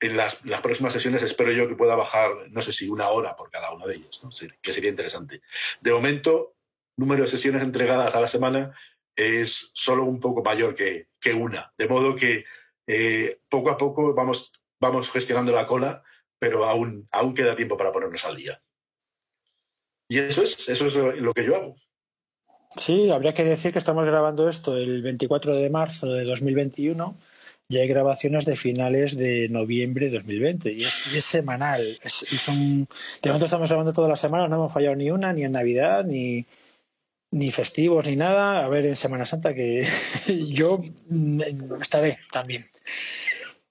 en 0.00 0.16
las, 0.16 0.44
las, 0.44 0.60
próximas 0.60 0.92
sesiones 0.92 1.22
espero 1.22 1.52
yo 1.52 1.68
que 1.68 1.76
pueda 1.76 1.94
bajar, 1.94 2.30
no 2.50 2.62
sé 2.62 2.72
si 2.72 2.88
una 2.88 3.08
hora 3.08 3.36
por 3.36 3.50
cada 3.50 3.72
una 3.72 3.86
de 3.86 3.96
ellas, 3.96 4.20
¿no? 4.22 4.30
que 4.60 4.72
sería 4.72 4.90
interesante. 4.90 5.42
De 5.80 5.92
momento, 5.92 6.56
número 6.96 7.22
de 7.22 7.28
sesiones 7.28 7.62
entregadas 7.62 8.14
a 8.14 8.20
la 8.20 8.28
semana 8.28 8.74
es 9.16 9.70
solo 9.74 10.04
un 10.04 10.20
poco 10.20 10.42
mayor 10.42 10.74
que, 10.74 11.08
que 11.20 11.32
una. 11.32 11.72
De 11.78 11.88
modo 11.88 12.14
que 12.14 12.44
eh, 12.86 13.40
poco 13.48 13.70
a 13.70 13.78
poco 13.78 14.14
vamos, 14.14 14.52
vamos 14.80 15.10
gestionando 15.10 15.52
la 15.52 15.66
cola, 15.66 16.02
pero 16.38 16.64
aún, 16.64 17.06
aún 17.12 17.34
queda 17.34 17.56
tiempo 17.56 17.76
para 17.76 17.92
ponernos 17.92 18.24
al 18.24 18.36
día. 18.36 18.60
Y 20.08 20.18
eso 20.18 20.42
es, 20.42 20.68
eso 20.68 20.86
es 20.86 21.20
lo 21.20 21.32
que 21.32 21.44
yo 21.44 21.56
hago. 21.56 21.76
Sí, 22.76 23.10
habría 23.10 23.34
que 23.34 23.44
decir 23.44 23.72
que 23.72 23.78
estamos 23.78 24.04
grabando 24.04 24.48
esto 24.48 24.76
el 24.76 25.02
24 25.02 25.54
de 25.54 25.70
marzo 25.70 26.06
de 26.06 26.24
2021 26.24 27.16
y 27.68 27.78
hay 27.78 27.88
grabaciones 27.88 28.44
de 28.44 28.56
finales 28.56 29.16
de 29.16 29.48
noviembre 29.48 30.06
de 30.06 30.18
2020 30.18 30.72
y 30.72 30.84
es, 30.84 30.94
semanal. 31.24 31.98
Es, 32.02 32.26
de 32.30 33.30
momento 33.30 33.46
estamos 33.46 33.68
grabando 33.68 33.92
todas 33.92 34.10
las 34.10 34.20
semanas, 34.20 34.50
no 34.50 34.56
hemos 34.56 34.72
fallado 34.72 34.96
ni 34.96 35.10
una, 35.10 35.32
ni 35.32 35.44
en 35.44 35.52
Navidad, 35.52 36.04
ni, 36.04 36.44
ni 37.30 37.50
festivos, 37.50 38.06
ni 38.06 38.16
nada. 38.16 38.64
A 38.64 38.68
ver, 38.68 38.86
en 38.86 38.96
Semana 38.96 39.24
Santa 39.24 39.54
que 39.54 39.86
yo 40.48 40.80
mm, 41.08 41.40
estaré 41.80 42.18
también. 42.32 42.64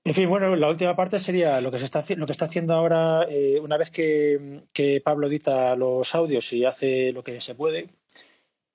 En 0.05 0.13
fin, 0.13 0.27
bueno, 0.27 0.53
la 0.57 0.69
última 0.69 0.97
parte 0.97 1.17
sería 1.17 1.61
lo 1.61 1.71
que 1.71 1.79
se 1.79 1.85
está 1.85 2.03
lo 2.17 2.25
que 2.25 2.33
está 2.33 2.45
haciendo 2.45 2.73
ahora, 2.73 3.25
eh, 3.29 3.59
una 3.61 3.77
vez 3.77 3.89
que, 3.89 4.61
que 4.73 4.99
Pablo 4.99 5.27
edita 5.27 5.77
los 5.77 6.13
audios 6.13 6.51
y 6.51 6.65
hace 6.65 7.13
lo 7.13 7.23
que 7.23 7.39
se 7.39 7.55
puede, 7.55 7.89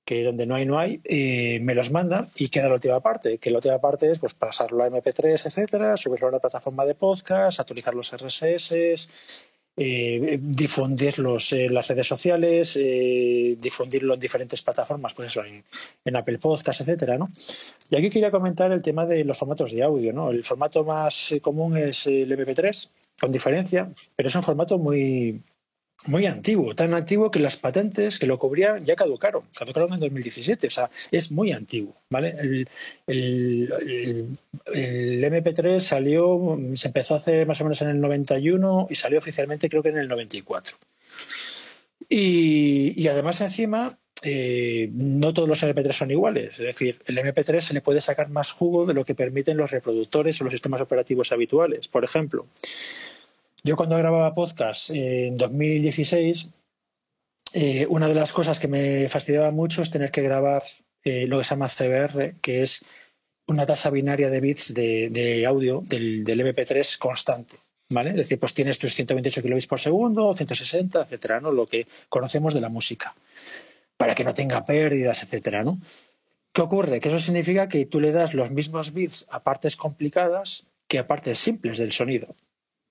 que 0.06 0.25
donde 0.25 0.47
no 0.47 0.54
hay, 0.54 0.64
no 0.64 0.78
hay, 0.78 1.02
eh, 1.04 1.61
me 1.61 1.75
los 1.75 1.90
manda 1.90 2.28
y 2.37 2.49
queda 2.49 2.68
la 2.70 2.76
última 2.76 3.00
parte, 3.00 3.37
que 3.37 3.50
la 3.50 3.58
última 3.58 3.78
parte 3.78 4.11
es 4.11 4.18
pues 4.18 4.32
pasarlo 4.32 4.82
a 4.82 4.88
MP3, 4.88 5.44
etcétera, 5.47 5.99
subirlo 5.99 6.28
a 6.28 6.30
una 6.30 6.38
plataforma 6.38 6.87
de 6.87 6.94
podcast, 6.94 7.61
actualizar 7.61 7.94
los 7.94 8.11
RSS, 8.11 9.11
eh, 9.78 10.38
difundirlos 10.40 11.52
en 11.52 11.73
las 11.73 11.88
redes 11.88 12.06
sociales, 12.06 12.76
eh, 12.80 13.56
difundirlo 13.61 14.14
en 14.14 14.20
diferentes 14.20 14.62
plataformas, 14.62 15.14
pues 15.14 15.30
eso, 15.30 15.42
en, 15.44 16.16
Apple 16.16 16.38
Podcast, 16.38 16.80
etcétera, 16.80 17.16
¿no? 17.16 17.26
Y 17.90 17.97
aquí 17.97 18.11
quería 18.11 18.30
comentar 18.30 18.73
el 18.73 18.82
tema 18.82 19.06
de 19.06 19.25
los 19.25 19.38
formatos 19.38 19.73
de 19.73 19.82
audio, 19.82 20.12
¿no? 20.12 20.30
El 20.30 20.42
formato 20.42 20.85
más 20.85 21.35
común 21.40 21.76
es 21.76 22.06
el 22.06 22.30
MP3, 22.30 22.90
con 23.20 23.32
diferencia, 23.32 23.90
pero 24.16 24.28
es 24.28 24.35
un 24.35 24.42
formato 24.42 24.78
muy, 24.78 25.42
muy 26.07 26.26
antiguo, 26.26 26.75
tan 26.75 26.95
antiguo 26.95 27.31
que 27.31 27.40
las 27.40 27.57
patentes 27.57 28.19
que 28.19 28.26
lo 28.26 28.38
cubrían 28.38 28.85
ya 28.85 28.95
caducaron, 28.95 29.43
caducaron 29.57 29.93
en 29.93 30.00
2017, 30.00 30.69
o 30.69 30.71
sea, 30.71 30.90
es 31.11 31.33
muy 31.33 31.52
antiguo, 31.52 31.97
¿vale? 32.09 32.67
El, 33.07 34.38
MP3 34.67 35.81
salió, 35.81 36.59
se 36.75 36.88
empezó 36.88 37.14
a 37.14 37.17
hacer 37.17 37.47
más 37.47 37.61
o 37.61 37.64
menos 37.64 37.83
en 37.83 37.88
el 37.88 38.00
91 38.00 38.87
y 38.90 38.95
salió 38.95 39.19
oficialmente 39.19 39.69
creo 39.69 39.83
que 39.83 39.88
en 39.88 39.99
el 39.99 40.09
94. 40.09 40.76
Y, 42.09 43.07
además 43.09 43.40
encima, 43.40 43.99
eh, 44.23 44.88
no 44.93 45.35
todos 45.35 45.49
los 45.49 45.62
MP3 45.62 45.93
son 45.93 46.11
iguales, 46.11 46.61
es 46.61 46.67
decir, 46.67 47.02
el 47.07 47.19
MP3 47.19 47.61
se 47.61 47.75
le 47.75 47.81
puede 47.81 48.00
sacar 48.00 48.31
más 48.31 48.52
jugo 48.52 48.87
de 48.87 48.95
lo 48.95 49.05
que 49.05 49.17
permiten 49.17 49.57
los 49.57 49.73
reproductores 49.73 50.40
o 50.40 50.45
los 50.45 50.52
sistemas 50.52 50.81
operativos 50.81 51.33
habituales. 51.33 51.88
Por 51.88 52.05
ejemplo, 52.05 52.47
yo 53.68 53.76
cuando 53.76 53.98
grababa 53.98 54.34
podcast 54.34 54.88
en 54.88 55.37
2016, 55.37 56.48
eh, 57.52 57.87
una 57.90 58.08
de 58.08 58.14
las 58.14 58.32
cosas 58.32 58.58
que 58.58 58.66
me 58.66 59.10
fastidiaba 59.10 59.50
mucho 59.50 59.82
es 59.82 59.90
tener 59.90 60.10
que 60.10 60.22
grabar 60.22 60.62
eh, 61.04 61.26
lo 61.26 61.37
que 61.37 61.44
se 61.44 61.50
llama 61.50 61.68
CBR, 61.68 62.37
que 62.40 62.62
es 62.62 62.80
una 63.46 63.66
tasa 63.66 63.90
binaria 63.90 64.30
de 64.30 64.40
bits 64.40 64.72
de, 64.72 65.44
audio 65.46 65.82
del, 65.84 66.25
MP3 66.25 66.96
constante. 66.96 67.56
¿Vale? 67.90 68.10
Es 68.10 68.16
decir, 68.16 68.38
pues 68.38 68.54
tienes 68.54 68.78
tus 68.78 68.94
128 68.94 69.42
kilobits 69.42 69.66
por 69.66 69.80
segundo, 69.80 70.34
160, 70.34 71.02
etcétera, 71.02 71.40
¿no? 71.40 71.52
Lo 71.52 71.66
que 71.66 71.87
conocemos 72.08 72.54
de 72.54 72.62
la 72.62 72.70
música. 72.70 73.14
Para 73.98 74.14
que 74.14 74.25
no 74.25 74.32
tenga 74.32 74.64
pérdidas, 74.64 75.22
etcétera, 75.22 75.62
¿no? 75.62 75.78
¿Qué 76.54 76.62
ocurre? 76.62 77.00
Que 77.00 77.08
eso 77.08 77.20
significa 77.20 77.68
que 77.68 77.84
tú 77.84 78.00
le 78.00 78.12
das 78.12 78.32
los 78.32 78.50
mismos 78.50 78.94
bits 78.94 79.26
a 79.30 79.42
partes 79.42 79.76
complicadas 79.76 80.64
que 80.87 80.98
a 80.98 81.06
partes 81.06 81.38
simples 81.38 81.76
del 81.76 81.92
sonido. 81.92 82.34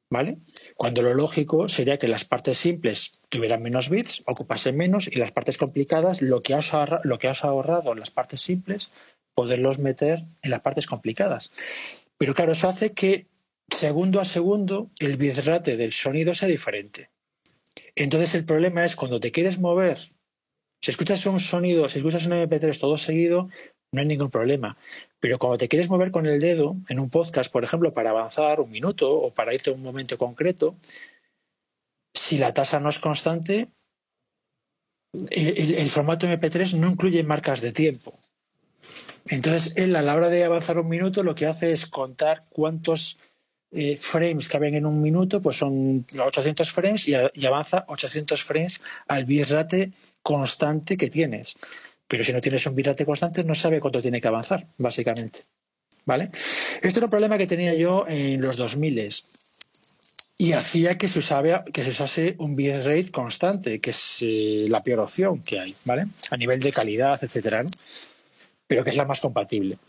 ¿Vale? 0.09 0.37
Cuando 0.75 1.01
lo 1.01 1.13
lógico 1.13 1.67
sería 1.67 1.97
que 1.97 2.07
las 2.07 2.25
partes 2.25 2.57
simples 2.57 3.19
tuvieran 3.29 3.61
menos 3.61 3.89
bits, 3.89 4.23
ocupasen 4.25 4.77
menos, 4.77 5.07
y 5.07 5.15
las 5.15 5.31
partes 5.31 5.57
complicadas, 5.57 6.21
lo 6.21 6.41
que 6.41 6.53
has, 6.53 6.71
lo 7.03 7.17
que 7.17 7.27
has 7.27 7.43
ahorrado 7.43 7.93
en 7.93 7.99
las 7.99 8.11
partes 8.11 8.41
simples, 8.41 8.89
poderlos 9.33 9.79
meter 9.79 10.25
en 10.41 10.51
las 10.51 10.61
partes 10.61 10.87
complicadas. 10.87 11.51
Pero 12.17 12.33
claro, 12.33 12.53
eso 12.53 12.67
hace 12.67 12.93
que 12.93 13.27
segundo 13.69 14.19
a 14.19 14.25
segundo 14.25 14.89
el 14.99 15.17
bitrate 15.17 15.77
del 15.77 15.91
sonido 15.91 16.33
sea 16.33 16.47
diferente. 16.47 17.09
Entonces 17.95 18.33
el 18.35 18.45
problema 18.45 18.85
es 18.85 18.95
cuando 18.95 19.19
te 19.19 19.31
quieres 19.31 19.59
mover, 19.59 19.99
si 20.81 20.91
escuchas 20.91 21.25
un 21.25 21.39
sonido, 21.39 21.89
si 21.89 21.99
escuchas 21.99 22.25
un 22.25 22.33
MP3 22.33 22.79
todo 22.79 22.97
seguido, 22.97 23.49
no 23.91 24.01
hay 24.01 24.07
ningún 24.07 24.29
problema. 24.29 24.77
Pero 25.19 25.39
cuando 25.39 25.57
te 25.57 25.67
quieres 25.67 25.89
mover 25.89 26.11
con 26.11 26.25
el 26.25 26.39
dedo 26.39 26.75
en 26.89 26.99
un 26.99 27.09
podcast, 27.09 27.51
por 27.51 27.63
ejemplo, 27.63 27.93
para 27.93 28.11
avanzar 28.11 28.59
un 28.59 28.69
minuto 28.69 29.11
o 29.11 29.33
para 29.33 29.53
irte 29.53 29.69
a 29.69 29.73
un 29.73 29.81
momento 29.81 30.17
concreto, 30.17 30.75
si 32.13 32.37
la 32.37 32.53
tasa 32.53 32.79
no 32.79 32.89
es 32.89 32.99
constante, 32.99 33.69
el, 35.29 35.89
formato 35.89 36.27
MP3 36.27 36.73
no 36.73 36.89
incluye 36.89 37.23
marcas 37.23 37.61
de 37.61 37.71
tiempo. 37.71 38.19
Entonces, 39.27 39.73
él 39.75 39.95
a 39.95 40.01
la 40.01 40.15
hora 40.15 40.29
de 40.29 40.43
avanzar 40.43 40.77
un 40.77 40.89
minuto 40.89 41.23
lo 41.23 41.35
que 41.35 41.47
hace 41.47 41.71
es 41.71 41.87
contar 41.87 42.45
cuántos 42.49 43.17
eh, 43.71 43.97
frames 43.97 44.47
caben 44.47 44.75
en 44.75 44.85
un 44.85 45.01
minuto, 45.01 45.41
pues 45.41 45.57
son 45.57 46.05
800 46.17 46.71
frames 46.71 47.07
y, 47.07 47.13
y 47.33 47.45
avanza 47.45 47.85
800 47.87 48.43
frames 48.43 48.81
al 49.07 49.25
bitrate 49.25 49.91
constante 50.21 50.97
que 50.97 51.09
tienes. 51.09 51.55
Pero 52.07 52.23
si 52.23 52.33
no 52.33 52.41
tienes 52.41 52.65
un 52.65 52.75
bitrate 52.75 53.05
constante, 53.05 53.43
no 53.43 53.55
sabe 53.55 53.79
cuánto 53.79 54.01
tiene 54.01 54.21
que 54.21 54.27
avanzar, 54.27 54.67
básicamente. 54.77 55.45
¿Vale? 56.05 56.31
Este 56.81 56.99
era 56.99 57.05
un 57.05 57.11
problema 57.11 57.37
que 57.37 57.47
tenía 57.47 57.73
yo 57.73 58.05
en 58.07 58.39
los 58.41 58.55
2000 58.55 59.09
y 60.39 60.53
hacía 60.53 60.97
que 60.97 61.09
se, 61.09 61.19
que 61.73 61.83
se 61.83 61.89
usase 61.89 62.35
un 62.37 62.55
bitrate 62.55 63.11
constante, 63.11 63.81
que 63.81 63.89
es 63.89 64.19
eh, 64.21 64.67
la 64.69 64.83
peor 64.83 64.99
opción 64.99 65.41
que 65.41 65.59
hay, 65.59 65.75
¿vale? 65.83 66.05
A 66.29 66.37
nivel 66.37 66.59
de 66.59 66.71
calidad, 66.71 67.19
etcétera, 67.21 67.65
pero 68.67 68.83
que 68.83 68.91
es 68.91 68.97
la 68.97 69.05
más 69.05 69.19
compatible. 69.19 69.79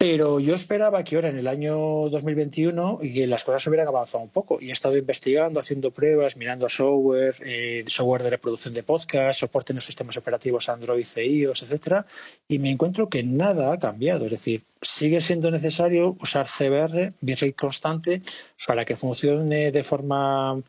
Pero 0.00 0.40
yo 0.40 0.54
esperaba 0.54 1.04
que 1.04 1.16
ahora 1.16 1.28
en 1.28 1.38
el 1.38 1.46
año 1.46 1.76
2021 1.76 3.00
y 3.02 3.12
que 3.12 3.26
las 3.26 3.44
cosas 3.44 3.66
hubieran 3.66 3.86
avanzado 3.86 4.24
un 4.24 4.30
poco. 4.30 4.56
Y 4.58 4.70
he 4.70 4.72
estado 4.72 4.96
investigando, 4.96 5.60
haciendo 5.60 5.90
pruebas, 5.90 6.38
mirando 6.38 6.70
software, 6.70 7.34
eh, 7.44 7.84
software 7.86 8.22
de 8.22 8.30
reproducción 8.30 8.72
de 8.72 8.82
podcast, 8.82 9.40
soporte 9.40 9.74
en 9.74 9.76
los 9.76 9.84
sistemas 9.84 10.16
operativos 10.16 10.70
Android, 10.70 11.06
iOS, 11.16 11.64
etcétera, 11.64 12.06
y 12.48 12.58
me 12.60 12.70
encuentro 12.70 13.10
que 13.10 13.22
nada 13.22 13.74
ha 13.74 13.78
cambiado. 13.78 14.24
Es 14.24 14.30
decir, 14.30 14.62
sigue 14.80 15.20
siendo 15.20 15.50
necesario 15.50 16.16
usar 16.18 16.46
CBR, 16.48 17.12
bitrate 17.20 17.52
constante, 17.52 18.22
para 18.66 18.86
que 18.86 18.96
funcione 18.96 19.70
de 19.70 19.84
forma 19.84 20.62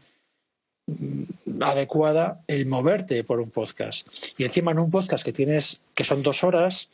mm, 0.87 1.61
adecuada 1.61 2.41
el 2.47 2.65
moverte 2.65 3.23
por 3.23 3.39
un 3.39 3.49
podcast. 3.49 4.05
Y 4.37 4.43
encima 4.43 4.71
en 4.71 4.79
un 4.79 4.91
podcast 4.91 5.23
que 5.23 5.31
tienes, 5.31 5.79
que 5.95 6.03
son 6.03 6.21
dos 6.21 6.43
horas, 6.43 6.89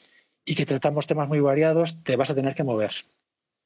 y 0.47 0.55
que 0.55 0.65
tratamos 0.65 1.05
temas 1.05 1.27
muy 1.27 1.41
variados, 1.41 2.01
te 2.03 2.15
vas 2.15 2.29
a 2.29 2.35
tener 2.35 2.55
que 2.55 2.63
mover 2.63 2.91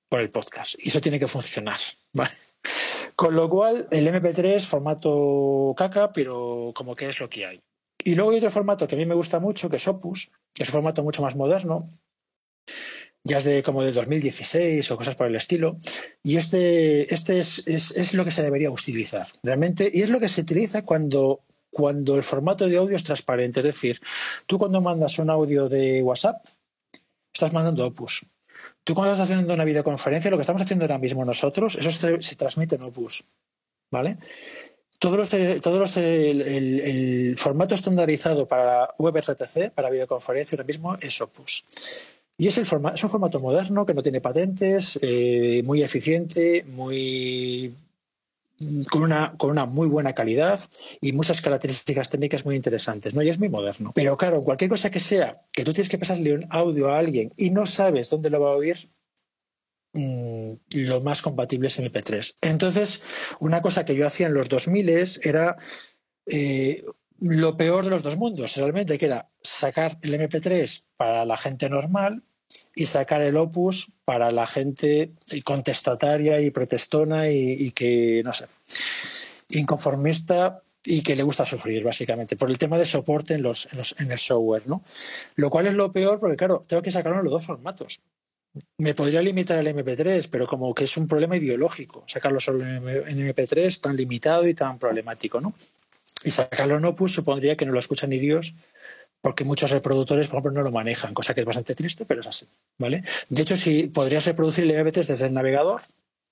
por 0.10 0.20
el 0.20 0.32
podcast. 0.32 0.76
Y 0.80 0.90
eso 0.90 1.00
tiene 1.00 1.20
que 1.20 1.28
funcionar. 1.28 1.78
Con 3.16 3.36
lo 3.36 3.48
cual, 3.50 3.88
el 3.92 4.08
MP3, 4.08 4.66
formato 4.66 5.76
caca, 5.78 6.12
pero 6.12 6.72
como 6.76 6.96
que 6.96 7.08
es 7.08 7.20
lo 7.20 7.30
que 7.30 7.46
hay. 7.46 7.62
Y 8.04 8.16
luego 8.16 8.32
hay 8.32 8.38
otro 8.38 8.50
formato 8.50 8.88
que 8.88 8.96
a 8.96 8.98
mí 8.98 9.06
me 9.06 9.14
gusta 9.14 9.40
mucho, 9.40 9.70
que 9.70 9.76
es 9.76 9.88
Opus, 9.88 10.32
que 10.54 10.64
es 10.64 10.70
un 10.70 10.74
formato 10.74 11.04
mucho 11.04 11.22
más 11.22 11.36
moderno, 11.36 11.92
ya 13.24 13.38
es 13.38 13.44
de 13.44 13.62
como 13.62 13.84
de 13.84 13.92
2016 13.92 14.90
o 14.90 14.98
cosas 14.98 15.16
por 15.16 15.28
el 15.28 15.36
estilo. 15.36 15.78
Y 16.24 16.38
este, 16.38 17.14
este 17.14 17.38
es, 17.38 17.64
es, 17.68 18.14
lo 18.16 18.26
que 18.26 18.32
se 18.32 18.42
debería 18.42 18.72
utilizar 18.72 19.28
realmente, 19.44 19.92
y 19.94 20.02
es 20.02 20.10
lo 20.10 20.20
que 20.20 20.30
se 20.30 20.42
utiliza 20.42 20.84
cuando, 20.84 21.42
cuando 21.70 22.16
el 22.16 22.24
formato 22.24 22.68
de 22.68 22.78
audio 22.78 22.96
es 22.96 23.04
transparente. 23.04 23.60
Es 23.60 23.68
decir, 23.68 24.02
tú 24.48 24.58
cuando 24.58 24.82
mandas 24.82 25.20
un 25.20 25.30
audio 25.30 25.70
de 25.70 26.02
WhatsApp, 26.02 26.44
estás 27.34 27.54
mandando 27.54 27.86
Opus. 27.86 28.26
Tú 28.84 28.94
cuando 28.96 29.14
estás 29.14 29.30
haciendo 29.30 29.54
una 29.54 29.66
videoconferencia, 29.66 30.32
lo 30.32 30.38
que 30.38 30.42
estamos 30.42 30.62
haciendo 30.62 30.86
ahora 30.86 30.98
mismo 30.98 31.26
nosotros, 31.26 31.76
eso 31.76 31.92
se, 31.92 32.36
transmite 32.36 32.76
en 32.76 32.84
Opus. 32.84 33.24
¿Vale? 33.90 34.18
Todos 35.00 35.18
los, 35.18 35.62
todos 35.62 35.98
el, 35.98 37.36
formato 37.38 37.76
estandarizado 37.76 38.48
para 38.48 38.94
WebRTC, 38.98 39.72
para 39.74 39.90
videoconferencia 39.90 40.56
ahora 40.56 40.68
mismo, 40.68 40.98
es 41.02 41.20
Opus. 41.22 41.64
Y 42.38 42.48
es, 42.48 42.58
el 42.58 42.64
es 42.64 43.04
un 43.04 43.10
formato 43.10 43.40
moderno 43.40 43.86
que 43.86 43.94
no 43.94 44.02
tiene 44.02 44.22
patentes, 44.22 44.98
eh, 45.02 45.62
muy 45.66 45.84
eficiente, 45.84 46.64
muy 46.68 47.76
con 48.90 49.04
una, 49.04 49.34
con 49.38 49.52
una 49.52 49.66
muy 49.66 49.88
buena 49.88 50.14
calidad 50.14 50.62
y 51.00 51.14
muchas 51.14 51.42
características 51.42 52.10
técnicas 52.10 52.46
muy 52.46 52.56
interesantes, 52.56 53.14
¿no? 53.14 53.22
Y 53.22 53.30
es 53.30 53.40
muy 53.40 53.50
moderno. 53.50 53.92
Pero 53.96 54.18
claro, 54.18 54.44
cualquier 54.44 54.70
cosa 54.70 54.90
que 54.90 55.00
sea 55.00 55.42
que 55.52 55.64
tú 55.64 55.74
tienes 55.74 55.90
que 55.90 55.98
pasarle 55.98 56.34
un 56.34 56.48
audio 56.50 56.90
a 56.90 57.00
alguien 57.00 57.34
y 57.38 57.50
no 57.50 57.66
sabes 57.66 58.10
dónde 58.10 58.30
lo 58.30 58.42
va 58.42 58.52
a 58.52 58.56
oír, 58.56 58.90
mm, 59.94 60.54
lo 60.74 61.02
más 61.02 61.22
compatible 61.22 61.68
es 61.68 61.80
MP3. 61.80 62.36
Entonces, 62.42 63.02
una 63.40 63.62
cosa 63.62 63.86
que 63.86 63.96
yo 63.96 64.08
hacía 64.08 64.28
en 64.28 64.34
los 64.34 64.50
2000 64.50 64.90
era 65.24 65.58
eh, 66.26 66.84
lo 67.20 67.56
peor 67.56 67.86
de 67.86 67.92
los 67.92 68.04
dos 68.04 68.18
mundos, 68.18 68.56
realmente, 68.56 68.98
que 68.98 69.06
era 69.06 69.30
sacar 69.44 69.98
el 70.02 70.14
MP3 70.14 70.84
para 70.98 71.26
la 71.26 71.38
gente 71.38 71.70
normal 71.70 72.24
y 72.76 72.88
sacar 72.88 73.22
el 73.22 73.38
opus 73.38 73.92
para 74.12 74.30
la 74.30 74.46
gente 74.46 75.14
contestataria 75.42 76.42
y 76.42 76.52
protestona 76.52 77.30
y, 77.30 77.72
que, 77.72 78.22
no 78.26 78.34
sé, 78.34 78.46
inconformista 79.52 80.64
y 80.84 81.02
que 81.02 81.16
le 81.16 81.24
gusta 81.24 81.46
sufrir, 81.46 81.82
básicamente, 81.82 82.36
por 82.36 82.50
el 82.50 82.58
tema 82.58 82.78
de 82.78 82.86
soporte 82.86 83.36
en, 83.36 83.44
los, 83.44 83.70
en, 83.98 84.12
el 84.12 84.18
software, 84.18 84.68
¿no? 84.68 84.84
Lo 85.36 85.50
cual 85.50 85.68
es 85.68 85.76
lo 85.76 85.94
peor 85.94 86.20
porque, 86.20 86.36
claro, 86.36 86.66
tengo 86.68 86.82
que 86.82 86.92
sacarlo 86.92 87.20
en 87.20 87.24
los 87.24 87.32
dos 87.32 87.46
formatos. 87.46 88.02
Me 88.78 88.94
podría 88.94 89.22
limitar 89.22 89.58
el 89.58 89.74
MP3, 89.74 90.28
pero 90.30 90.46
como 90.46 90.76
que 90.76 90.84
es 90.84 90.98
un 90.98 91.08
problema 91.08 91.38
ideológico, 91.38 92.04
sacarlo 92.06 92.42
solo 92.42 92.68
en 92.68 93.18
MP3 93.18 93.80
tan 93.80 93.96
limitado 93.96 94.46
y 94.46 94.54
tan 94.54 94.78
problemático, 94.78 95.40
¿no? 95.40 95.54
Y 96.26 96.32
sacarlo 96.32 96.76
en 96.76 96.84
Opus 96.84 97.14
supondría 97.14 97.56
que 97.56 97.66
no 97.66 97.72
lo 97.72 97.80
escuchan 97.80 98.10
ni 98.10 98.20
Dios, 98.20 98.56
porque 99.22 99.44
muchos 99.44 99.72
reproductores, 99.72 100.28
por 100.28 100.40
ejemplo, 100.40 100.52
no 100.52 100.62
lo 100.62 100.72
manejan, 100.72 101.14
cosa 101.14 101.34
que 101.34 101.42
es 101.42 101.46
bastante 101.46 101.76
triste, 101.76 102.06
pero 102.06 102.22
es 102.22 102.28
así, 102.28 102.48
¿vale? 102.78 103.04
De 103.30 103.42
hecho, 103.42 103.56
si 103.56 103.88
podrías 103.88 104.26
reproducir 104.26 104.64
el 104.64 104.72
MP3 104.72 105.06
desde 105.06 105.28
el 105.28 105.34
navegador, 105.34 105.82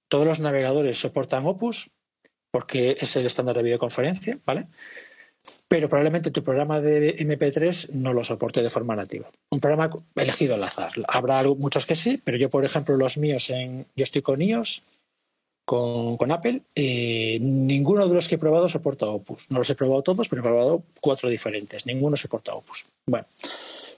todos 0.08 0.26
los 0.26 0.40
navegadores 0.40 1.00
soportan 1.00 1.46
Opus, 1.46 1.92
porque 2.52 2.98
es 3.00 3.16
el 3.16 3.26
estándar 3.26 3.56
de 3.56 3.64
videoconferencia, 3.64 4.40
¿vale? 4.46 4.68
Pero 5.68 5.88
probablemente 5.88 6.32
tu 6.32 6.44
programa 6.44 6.82
de 6.82 7.16
MP3 7.18 7.92
no 7.92 8.12
lo 8.12 8.24
soporte 8.24 8.64
de 8.64 8.72
forma 8.72 8.96
nativa. 8.96 9.30
Un 9.52 9.60
programa 9.60 9.92
elegido 10.16 10.56
al 10.56 10.64
azar. 10.64 10.92
Habrá 11.08 11.44
muchos 11.44 11.86
que 11.86 11.96
sí, 11.96 12.20
pero 12.24 12.38
yo, 12.38 12.50
por 12.50 12.66
ejemplo, 12.66 12.98
los 12.98 13.18
míos 13.18 13.52
en. 13.52 13.86
Yo 13.96 14.04
estoy 14.04 14.24
con 14.24 14.42
iOS, 14.42 14.82
con, 15.70 16.32
Apple, 16.32 16.64
eh, 16.74 17.38
ninguno 17.40 18.08
de 18.08 18.16
los 18.16 18.28
que 18.28 18.36
he 18.36 18.38
probado 18.40 18.68
soporta 18.68 19.06
Opus. 19.06 19.52
No 19.52 19.60
los 19.60 19.70
he 19.70 19.76
probado 19.76 20.02
todos, 20.02 20.28
pero 20.28 20.42
he 20.42 20.44
probado 20.44 20.84
cuatro 21.00 21.30
diferentes. 21.30 21.86
Ninguno 21.86 22.18
soporta 22.18 22.56
Opus. 22.56 22.88
Bueno, 23.06 23.28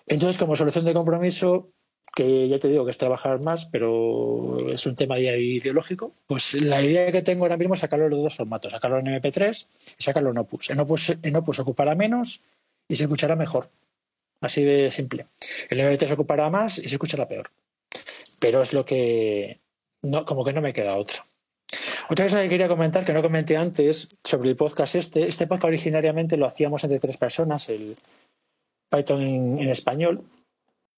entonces, 0.06 0.38
como 0.38 0.58
solución 0.58 0.84
de 0.84 0.94
compromiso, 0.94 1.70
que 2.14 2.50
ya 2.50 2.60
te 2.60 2.68
digo 2.68 2.84
que 2.84 2.92
es 2.92 2.98
trabajar 2.98 3.42
más, 3.44 3.68
pero 3.68 4.70
es 4.70 4.86
un 4.86 4.96
tema 4.96 5.18
ideológico, 5.18 6.12
pues 6.28 6.56
la 6.56 6.82
idea 6.82 7.10
que 7.10 7.22
tengo 7.22 7.46
ahora 7.46 7.56
mismo 7.56 7.76
es 7.76 7.80
sacarlo 7.80 8.08
en 8.08 8.12
los 8.12 8.24
dos 8.24 8.36
formatos, 8.36 8.74
sacarlo 8.74 9.00
en 9.00 9.06
MP3 9.06 9.68
y 9.98 10.04
sacarlo 10.04 10.32
en 10.32 10.40
Opus. 10.40 10.72
En 10.72 10.80
Opus, 10.82 11.16
en 11.24 11.36
Opus 11.38 11.60
ocupará 11.60 11.96
menos 11.96 12.42
y 12.90 12.98
se 12.98 13.04
escuchará 13.04 13.38
mejor. 13.38 13.70
Así 14.42 14.62
de 14.62 14.92
simple. 14.92 15.28
El 15.70 15.80
MP3 15.80 16.12
ocupará 16.12 16.50
más 16.50 16.80
y 16.80 16.90
se 16.90 16.96
escuchará 16.96 17.30
peor. 17.30 17.50
Pero 18.40 18.62
es 18.62 18.74
lo 18.74 18.84
que... 18.84 19.62
No, 20.02 20.26
como 20.26 20.44
que 20.44 20.52
no 20.52 20.62
me 20.62 20.74
queda 20.74 20.98
otra. 20.98 21.24
Otra 22.12 22.26
cosa 22.26 22.42
que 22.42 22.50
quería 22.50 22.68
comentar, 22.68 23.06
que 23.06 23.14
no 23.14 23.22
comenté 23.22 23.56
antes, 23.56 24.10
sobre 24.22 24.50
el 24.50 24.58
podcast 24.58 24.96
este. 24.96 25.30
Este 25.30 25.48
podcast 25.48 25.70
originariamente 25.70 26.36
lo 26.36 26.46
hacíamos 26.46 26.84
entre 26.84 27.00
tres 27.00 27.16
personas, 27.16 27.70
el 27.70 27.96
Python 28.90 29.22
en 29.22 29.70
español, 29.70 30.22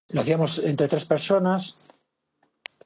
lo 0.08 0.20
hacíamos 0.20 0.58
entre 0.58 0.88
tres 0.88 1.04
personas, 1.04 1.86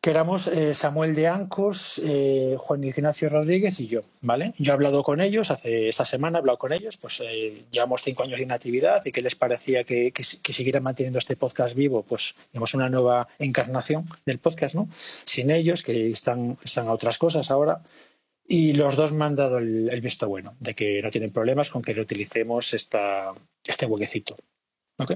que 0.02 0.10
éramos 0.10 0.46
eh, 0.48 0.74
Samuel 0.74 1.14
de 1.14 1.26
Ancos, 1.26 2.02
eh, 2.04 2.56
Juan 2.58 2.84
Ignacio 2.84 3.30
Rodríguez 3.30 3.80
y 3.80 3.86
yo, 3.86 4.02
¿vale? 4.20 4.52
Yo 4.58 4.72
he 4.72 4.74
hablado 4.74 5.02
con 5.02 5.22
ellos, 5.22 5.50
hace 5.50 5.88
esta 5.88 6.04
semana 6.04 6.36
he 6.36 6.40
hablado 6.40 6.58
con 6.58 6.74
ellos, 6.74 6.98
pues 6.98 7.22
eh, 7.24 7.64
llevamos 7.70 8.02
cinco 8.02 8.24
años 8.24 8.36
de 8.36 8.44
inactividad 8.44 9.06
y 9.06 9.10
que 9.10 9.22
les 9.22 9.36
parecía 9.36 9.84
que, 9.84 10.12
que, 10.12 10.52
siguieran 10.52 10.82
manteniendo 10.82 11.18
este 11.18 11.34
podcast 11.34 11.74
vivo, 11.74 12.02
pues 12.02 12.34
tenemos 12.52 12.74
una 12.74 12.90
nueva 12.90 13.26
encarnación 13.38 14.06
del 14.26 14.38
podcast, 14.38 14.74
¿no? 14.74 14.86
Sin 15.24 15.50
ellos, 15.50 15.82
que 15.82 16.10
están, 16.10 16.58
están 16.62 16.88
a 16.88 16.92
otras 16.92 17.16
cosas 17.16 17.50
ahora. 17.50 17.80
Y 18.50 18.72
los 18.72 18.96
dos 18.96 19.12
me 19.12 19.26
han 19.26 19.36
dado 19.36 19.58
el, 19.58 20.00
visto 20.00 20.26
bueno, 20.26 20.56
de 20.58 20.74
que 20.74 21.02
no 21.02 21.10
tienen 21.10 21.30
problemas 21.32 21.70
con 21.70 21.82
que 21.82 21.92
reutilicemos 21.92 22.72
esta, 22.72 23.34
este 23.62 23.84
huequecito. 23.84 24.38
¿Ok? 24.98 25.12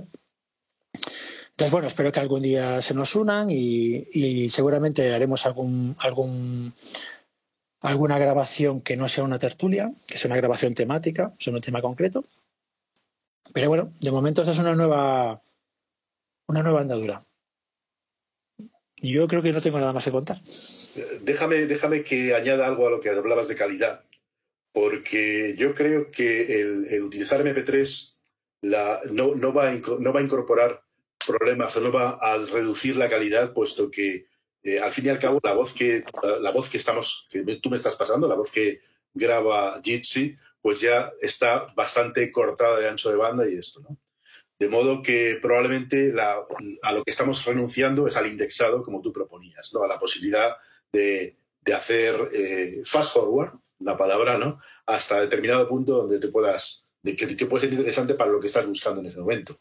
Entonces, 0.92 1.70
bueno, 1.70 1.88
espero 1.88 2.12
que 2.12 2.20
algún 2.20 2.42
día 2.42 2.82
se 2.82 2.92
nos 2.92 3.16
unan 3.16 3.48
y, 3.50 4.50
seguramente 4.50 5.14
haremos 5.14 5.46
algún, 5.46 5.96
alguna 7.82 8.18
grabación 8.18 8.82
que 8.82 8.98
no 8.98 9.08
sea 9.08 9.24
una 9.24 9.38
tertulia, 9.38 9.94
que 10.06 10.18
sea 10.18 10.28
una 10.28 10.36
grabación 10.36 10.74
temática 10.74 11.34
sobre 11.38 11.56
un 11.56 11.62
tema 11.62 11.80
concreto. 11.80 12.26
Pero 13.54 13.68
bueno, 13.68 13.92
de 13.98 14.12
momento 14.12 14.42
esta 14.42 14.52
es 14.52 14.58
una 14.58 14.74
nueva, 14.74 15.40
una 16.48 16.62
nueva 16.62 16.82
andadura. 16.82 17.24
Yo 19.02 19.26
creo 19.26 19.42
que 19.42 19.52
no 19.52 19.60
tengo 19.60 19.78
nada 19.78 19.92
más 19.92 20.04
que 20.04 20.10
contar. 20.10 20.40
Déjame, 21.22 21.66
déjame 21.66 22.04
que 22.04 22.34
añada 22.34 22.66
algo 22.66 22.86
a 22.86 22.90
lo 22.90 23.00
que 23.00 23.10
hablabas 23.10 23.48
de 23.48 23.56
calidad, 23.56 24.04
porque 24.72 25.54
yo 25.58 25.74
creo 25.74 26.10
que 26.10 26.60
el, 26.60 27.02
utilizar 27.02 27.44
MP3 27.44 28.14
la, 28.62 29.00
no, 29.10 29.34
no, 29.34 29.52
va 29.52 29.72
no 29.72 30.12
va 30.12 30.20
a 30.20 30.22
incorporar 30.22 30.84
problemas 31.26 31.76
o 31.76 31.80
no 31.80 31.90
va 31.90 32.10
a 32.10 32.38
reducir 32.38 32.96
la 32.96 33.08
calidad, 33.08 33.52
puesto 33.52 33.90
que 33.90 34.26
eh, 34.62 34.78
al 34.78 34.92
fin 34.92 35.06
y 35.06 35.08
al 35.08 35.18
cabo 35.18 35.40
la 35.42 35.54
voz 35.54 35.72
que 35.72 36.04
la, 36.40 36.50
voz 36.52 36.68
que 36.68 36.78
estamos, 36.78 37.26
que 37.30 37.42
tú 37.56 37.70
me 37.70 37.76
estás 37.76 37.96
pasando, 37.96 38.28
la 38.28 38.36
voz 38.36 38.50
que 38.50 38.80
graba 39.12 39.80
Jitsi, 39.82 40.36
pues 40.60 40.80
ya 40.80 41.12
está 41.20 41.66
bastante 41.74 42.30
cortada 42.30 42.78
de 42.78 42.88
ancho 42.88 43.10
de 43.10 43.16
banda 43.16 43.48
y 43.48 43.56
esto, 43.56 43.80
¿no? 43.80 43.98
De 44.62 44.68
modo 44.68 45.02
que 45.02 45.40
probablemente 45.42 46.14
a 46.20 46.92
lo 46.92 47.02
que 47.02 47.10
estamos 47.10 47.44
renunciando 47.44 48.06
es 48.06 48.16
al 48.16 48.28
indexado, 48.28 48.84
como 48.84 49.02
tú 49.02 49.12
proponías, 49.12 49.74
¿no? 49.74 49.82
A 49.82 49.88
la 49.88 49.98
posibilidad 49.98 50.56
de, 50.92 51.36
hacer 51.74 52.14
eh, 52.32 52.80
fast 52.84 53.12
forward, 53.12 53.54
la 53.80 53.96
palabra, 53.96 54.38
¿no? 54.38 54.60
Hasta 54.86 55.20
determinado 55.20 55.68
punto 55.68 55.96
donde 55.96 56.20
te 56.20 56.28
puedas, 56.28 56.88
de 57.02 57.16
que, 57.16 57.34
que 57.34 57.46
puede 57.46 57.64
ser 57.64 57.72
interesante 57.72 58.14
para 58.14 58.30
lo 58.30 58.38
que 58.38 58.46
estás 58.46 58.64
buscando 58.64 59.00
en 59.00 59.08
ese 59.08 59.18
momento. 59.18 59.58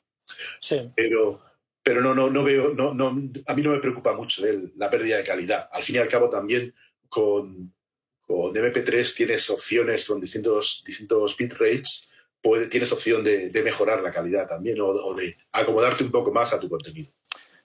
Sí. 0.59 0.91
Pero, 0.95 1.41
pero 1.81 2.01
no, 2.01 2.13
no, 2.13 2.29
no 2.29 2.43
veo, 2.43 2.75
no, 2.75 2.93
no, 2.93 3.07
a 3.07 3.55
mí 3.55 3.61
no 3.63 3.71
me 3.71 3.79
preocupa 3.79 4.13
mucho 4.13 4.43
la 4.75 4.91
pérdida 4.91 5.17
de 5.17 5.23
calidad. 5.23 5.67
Al 5.71 5.81
fin 5.81 5.95
y 5.95 5.97
al 5.97 6.09
cabo 6.09 6.29
también 6.29 6.75
con, 7.09 7.73
con 8.21 8.53
MP3 8.53 9.15
tienes 9.15 9.49
opciones 9.49 10.05
con 10.05 10.21
distintos, 10.21 10.83
distintos 10.85 11.35
bitrates, 11.35 12.10
puede, 12.41 12.67
tienes 12.67 12.91
opción 12.91 13.23
de, 13.23 13.51
mejorar 13.63 14.01
la 14.01 14.11
calidad 14.11 14.47
también 14.47 14.79
o, 14.81 15.13
de 15.13 15.37
acomodarte 15.51 16.03
un 16.03 16.11
poco 16.11 16.31
más 16.31 16.53
a 16.53 16.59
tu 16.59 16.69
contenido. 16.69 17.11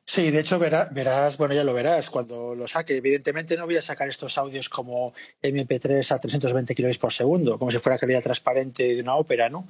Sí, 0.08 0.30
de 0.30 0.38
hecho 0.38 0.60
verás, 0.60 1.36
bueno, 1.36 1.52
ya 1.52 1.64
lo 1.64 1.74
verás 1.74 2.10
cuando 2.10 2.54
lo 2.54 2.68
saque. 2.68 2.96
Evidentemente 2.96 3.56
no 3.56 3.66
voy 3.66 3.76
a 3.76 3.82
sacar 3.82 4.08
estos 4.08 4.38
audios 4.38 4.68
como 4.68 5.12
MP3 5.42 6.12
a 6.12 6.20
320 6.20 6.76
kilobits 6.76 6.98
por 6.98 7.12
segundo, 7.12 7.58
como 7.58 7.72
si 7.72 7.78
fuera 7.78 7.98
calidad 7.98 8.22
transparente 8.22 8.94
de 8.94 9.02
una 9.02 9.16
ópera, 9.16 9.48
¿no? 9.48 9.66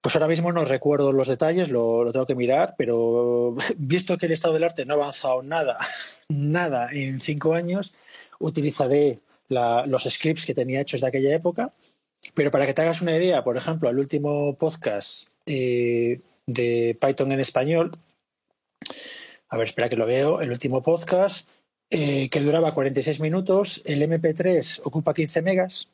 Pues 0.00 0.14
ahora 0.14 0.28
mismo 0.28 0.52
no 0.52 0.64
recuerdo 0.64 1.12
los 1.12 1.28
detalles, 1.28 1.70
lo, 1.70 2.12
tengo 2.12 2.26
que 2.26 2.34
mirar, 2.34 2.74
pero 2.76 3.56
visto 3.76 4.16
que 4.16 4.26
el 4.26 4.32
estado 4.32 4.54
del 4.54 4.64
arte 4.64 4.84
no 4.84 4.94
ha 4.94 4.96
avanzado 4.98 5.42
nada, 5.42 5.78
nada 6.28 6.90
en 6.92 7.20
cinco 7.20 7.54
años, 7.54 7.92
utilizaré 8.38 9.18
los 9.48 10.04
scripts 10.04 10.46
que 10.46 10.54
tenía 10.54 10.82
hechos 10.82 11.00
de 11.00 11.08
aquella 11.08 11.34
época. 11.34 11.72
Pero 12.32 12.50
para 12.50 12.66
que 12.66 12.74
te 12.74 12.82
hagas 12.82 13.02
una 13.02 13.16
idea, 13.16 13.44
por 13.44 13.56
ejemplo, 13.56 13.90
el 13.90 13.98
último 13.98 14.56
podcast 14.56 15.28
eh, 15.46 16.20
de 16.46 16.96
Python 17.00 17.32
en 17.32 17.40
español, 17.40 17.90
a 19.48 19.56
ver, 19.56 19.66
espera 19.66 19.88
que 19.88 19.96
lo 19.96 20.06
veo, 20.06 20.40
el 20.40 20.50
último 20.50 20.82
podcast 20.82 21.48
eh, 21.90 22.28
que 22.30 22.40
duraba 22.40 22.74
46 22.74 23.20
minutos, 23.20 23.82
el 23.84 24.02
MP3 24.02 24.80
ocupa 24.84 25.14
15 25.14 25.42
megas, 25.42 25.88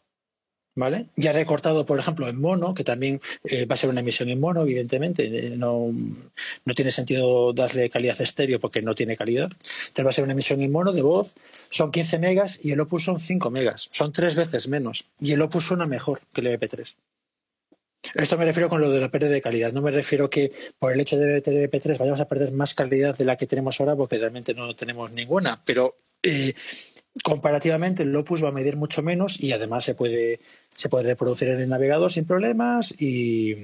¿Vale? 0.76 1.06
Ya 1.16 1.32
recortado, 1.32 1.84
por 1.84 1.98
ejemplo, 1.98 2.28
en 2.28 2.40
mono, 2.40 2.74
que 2.74 2.84
también 2.84 3.20
eh, 3.44 3.66
va 3.66 3.74
a 3.74 3.76
ser 3.76 3.90
una 3.90 4.00
emisión 4.00 4.28
en 4.28 4.38
mono, 4.38 4.62
evidentemente. 4.62 5.24
Eh, 5.24 5.50
no, 5.56 5.92
no, 6.64 6.74
tiene 6.74 6.92
sentido 6.92 7.52
darle 7.52 7.90
calidad 7.90 8.20
estéreo 8.20 8.60
porque 8.60 8.80
no 8.80 8.94
tiene 8.94 9.16
calidad. 9.16 9.50
Entonces 9.50 10.06
va 10.06 10.10
a 10.10 10.12
ser 10.12 10.24
una 10.24 10.32
emisión 10.32 10.62
en 10.62 10.70
mono 10.70 10.92
de 10.92 11.02
voz. 11.02 11.34
Son 11.70 11.90
15 11.90 12.20
megas 12.20 12.60
y 12.62 12.70
el 12.70 12.80
Opus 12.80 13.04
son 13.04 13.20
5 13.20 13.50
megas. 13.50 13.88
Son 13.92 14.12
tres 14.12 14.36
veces 14.36 14.68
menos. 14.68 15.06
Y 15.20 15.32
el 15.32 15.42
Opus 15.42 15.66
suena 15.66 15.86
mejor 15.86 16.22
que 16.32 16.40
el 16.40 16.46
MP3. 16.58 16.94
Esto 18.14 18.38
me 18.38 18.44
refiero 18.44 18.68
con 18.68 18.80
lo 18.80 18.90
de 18.90 19.00
la 19.00 19.10
pérdida 19.10 19.30
de 19.30 19.42
calidad. 19.42 19.72
No 19.72 19.82
me 19.82 19.90
refiero 19.90 20.30
que 20.30 20.52
por 20.78 20.92
el 20.92 21.00
hecho 21.00 21.18
de 21.18 21.40
tener 21.42 21.70
MP3 21.70 21.98
vayamos 21.98 22.20
a 22.20 22.28
perder 22.28 22.52
más 22.52 22.74
calidad 22.74 23.16
de 23.16 23.24
la 23.24 23.36
que 23.36 23.46
tenemos 23.46 23.78
ahora 23.80 23.96
porque 23.96 24.18
realmente 24.18 24.54
no 24.54 24.74
tenemos 24.74 25.12
ninguna. 25.12 25.60
Pero 25.64 25.96
eh, 26.22 26.54
comparativamente 27.22 28.02
el 28.02 28.16
Opus 28.16 28.42
va 28.42 28.48
a 28.48 28.52
medir 28.52 28.76
mucho 28.76 29.02
menos 29.02 29.40
y 29.40 29.52
además 29.52 29.84
se 29.84 29.94
puede, 29.94 30.40
se 30.80 30.88
puede 30.88 31.04
reproducir 31.04 31.48
en 31.48 31.60
el 31.60 31.68
navegador 31.68 32.10
sin 32.10 32.24
problemas 32.24 32.94
y, 32.98 33.54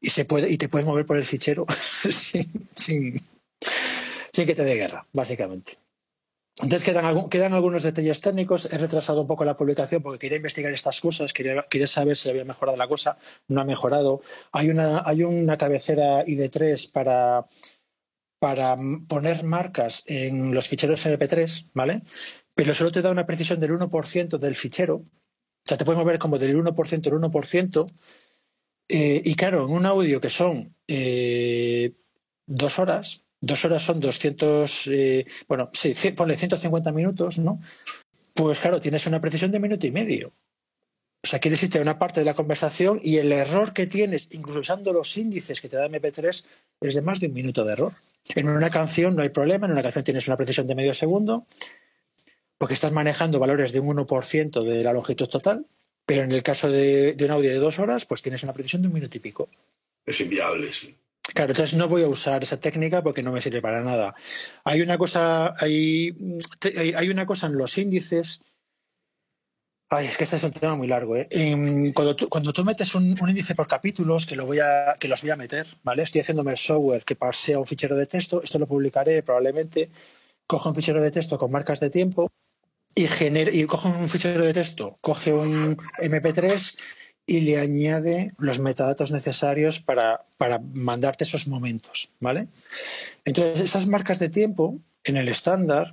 y 0.00 0.10
se 0.10 0.24
puede, 0.24 0.48
y 0.48 0.56
te 0.56 0.68
puedes 0.68 0.86
mover 0.86 1.04
por 1.04 1.16
el 1.16 1.26
fichero 1.26 1.66
sin, 2.76 3.20
que 4.32 4.54
te 4.54 4.64
dé 4.64 4.76
guerra, 4.76 5.04
básicamente. 5.12 5.78
Entonces 6.62 6.84
quedan, 6.84 7.28
quedan 7.28 7.54
algunos 7.54 7.82
detalles 7.82 8.20
técnicos. 8.20 8.68
He 8.70 8.78
retrasado 8.78 9.22
un 9.22 9.26
poco 9.26 9.44
la 9.44 9.56
publicación 9.56 10.00
porque 10.00 10.20
quería 10.20 10.36
investigar 10.36 10.72
estas 10.72 11.00
cosas, 11.00 11.32
quería, 11.32 11.64
quería 11.68 11.88
saber 11.88 12.16
si 12.16 12.30
había 12.30 12.44
mejorado 12.44 12.78
la 12.78 12.86
cosa. 12.86 13.18
No 13.48 13.60
ha 13.60 13.64
mejorado. 13.64 14.22
Hay 14.52 14.70
una, 14.70 15.02
hay 15.04 15.24
una 15.24 15.58
cabecera 15.58 16.24
ID3 16.24 16.92
para, 16.92 17.46
para 18.38 18.76
poner 19.08 19.42
marcas 19.42 20.04
en 20.06 20.54
los 20.54 20.68
ficheros 20.68 21.04
MP3, 21.04 21.70
¿vale? 21.74 22.02
pero 22.54 22.74
solo 22.74 22.92
te 22.92 23.02
da 23.02 23.10
una 23.10 23.26
precisión 23.26 23.58
del 23.58 23.72
1% 23.72 24.38
del 24.38 24.54
fichero. 24.54 25.04
O 25.64 25.66
sea, 25.66 25.78
te 25.78 25.84
puedes 25.84 25.98
mover 25.98 26.18
como 26.18 26.38
del 26.38 26.56
1% 26.56 27.06
al 27.06 27.32
1%. 27.32 27.86
Eh, 28.88 29.22
y 29.24 29.34
claro, 29.34 29.64
en 29.64 29.72
un 29.72 29.86
audio 29.86 30.20
que 30.20 30.28
son 30.28 30.74
eh, 30.86 31.92
dos 32.46 32.78
horas, 32.78 33.22
dos 33.40 33.64
horas 33.64 33.82
son 33.82 33.98
200, 33.98 34.88
eh, 34.88 35.24
bueno, 35.48 35.70
sí, 35.72 35.94
ponle 36.10 36.36
150 36.36 36.92
minutos, 36.92 37.38
¿no? 37.38 37.60
Pues 38.34 38.60
claro, 38.60 38.78
tienes 38.80 39.06
una 39.06 39.22
precisión 39.22 39.52
de 39.52 39.60
minuto 39.60 39.86
y 39.86 39.90
medio. 39.90 40.32
O 41.22 41.26
sea, 41.26 41.38
quiere 41.38 41.56
decir 41.56 41.80
una 41.80 41.98
parte 41.98 42.20
de 42.20 42.26
la 42.26 42.34
conversación 42.34 43.00
y 43.02 43.16
el 43.16 43.32
error 43.32 43.72
que 43.72 43.86
tienes, 43.86 44.28
incluso 44.32 44.60
usando 44.60 44.92
los 44.92 45.16
índices 45.16 45.62
que 45.62 45.70
te 45.70 45.76
da 45.76 45.88
MP3, 45.88 46.44
es 46.82 46.94
de 46.94 47.00
más 47.00 47.20
de 47.20 47.28
un 47.28 47.32
minuto 47.32 47.64
de 47.64 47.72
error. 47.72 47.92
En 48.34 48.50
una 48.50 48.68
canción 48.68 49.16
no 49.16 49.22
hay 49.22 49.30
problema, 49.30 49.64
en 49.64 49.72
una 49.72 49.82
canción 49.82 50.04
tienes 50.04 50.26
una 50.28 50.36
precisión 50.36 50.66
de 50.66 50.74
medio 50.74 50.92
segundo, 50.92 51.46
porque 52.58 52.74
estás 52.74 52.92
manejando 52.92 53.38
valores 53.38 53.72
de 53.72 53.80
un 53.80 53.96
1% 53.96 54.62
de 54.62 54.84
la 54.84 54.92
longitud 54.92 55.28
total, 55.28 55.66
pero 56.06 56.22
en 56.22 56.32
el 56.32 56.42
caso 56.42 56.70
de, 56.70 57.16
un 57.18 57.30
audio 57.30 57.50
de 57.50 57.58
dos 57.58 57.78
horas, 57.78 58.04
pues 58.04 58.22
tienes 58.22 58.42
una 58.42 58.52
precisión 58.52 58.82
de 58.82 58.88
un 58.88 58.94
minuto 58.94 59.16
y 59.16 59.20
pico. 59.20 59.48
Es 60.04 60.20
inviable, 60.20 60.72
sí. 60.72 60.96
Claro, 61.32 61.52
entonces 61.52 61.76
no 61.76 61.88
voy 61.88 62.02
a 62.02 62.08
usar 62.08 62.42
esa 62.42 62.60
técnica 62.60 63.02
porque 63.02 63.22
no 63.22 63.32
me 63.32 63.40
sirve 63.40 63.62
para 63.62 63.82
nada. 63.82 64.14
Hay 64.64 64.82
una 64.82 64.98
cosa, 64.98 65.54
hay, 65.58 66.14
hay 66.94 67.08
una 67.08 67.24
cosa 67.24 67.46
en 67.46 67.56
los 67.56 67.78
índices. 67.78 68.40
Ay, 69.88 70.06
es 70.06 70.18
que 70.18 70.24
este 70.24 70.36
es 70.36 70.44
un 70.44 70.50
tema 70.50 70.76
muy 70.76 70.86
largo. 70.86 71.16
¿eh? 71.16 71.28
Cuando, 71.94 72.14
tú, 72.14 72.28
cuando 72.28 72.52
tú 72.52 72.62
metes 72.64 72.94
un, 72.94 73.16
índice 73.26 73.54
por 73.54 73.66
capítulos, 73.66 74.26
que, 74.26 74.36
lo 74.36 74.44
voy 74.44 74.58
a, 74.58 74.96
que 75.00 75.08
los 75.08 75.22
voy 75.22 75.30
a 75.30 75.36
meter, 75.36 75.66
¿vale? 75.82 76.02
Estoy 76.02 76.20
haciéndome 76.20 76.50
el 76.50 76.58
software 76.58 77.04
que 77.04 77.16
pasea 77.16 77.58
un 77.58 77.66
fichero 77.66 77.96
de 77.96 78.06
texto, 78.06 78.42
esto 78.42 78.58
lo 78.58 78.66
publicaré 78.66 79.22
probablemente. 79.22 79.90
Cojo 80.46 80.68
un 80.68 80.74
fichero 80.74 81.00
de 81.00 81.10
texto 81.10 81.38
con 81.38 81.50
marcas 81.50 81.80
de 81.80 81.88
tiempo 81.88 82.30
y, 82.94 83.04
y 83.04 83.64
coge 83.66 83.88
un 83.88 84.08
fichero 84.08 84.44
de 84.44 84.54
texto, 84.54 84.98
coge 85.00 85.32
un 85.32 85.76
MP3 86.00 86.76
y 87.26 87.40
le 87.40 87.58
añade 87.58 88.32
los 88.38 88.58
metadatos 88.58 89.10
necesarios 89.10 89.80
para, 89.80 90.26
para 90.36 90.58
mandarte 90.58 91.24
esos 91.24 91.46
momentos, 91.48 92.10
¿vale? 92.20 92.48
Entonces, 93.24 93.60
esas 93.60 93.86
marcas 93.86 94.18
de 94.18 94.28
tiempo 94.28 94.78
en 95.04 95.16
el 95.16 95.28
estándar 95.28 95.92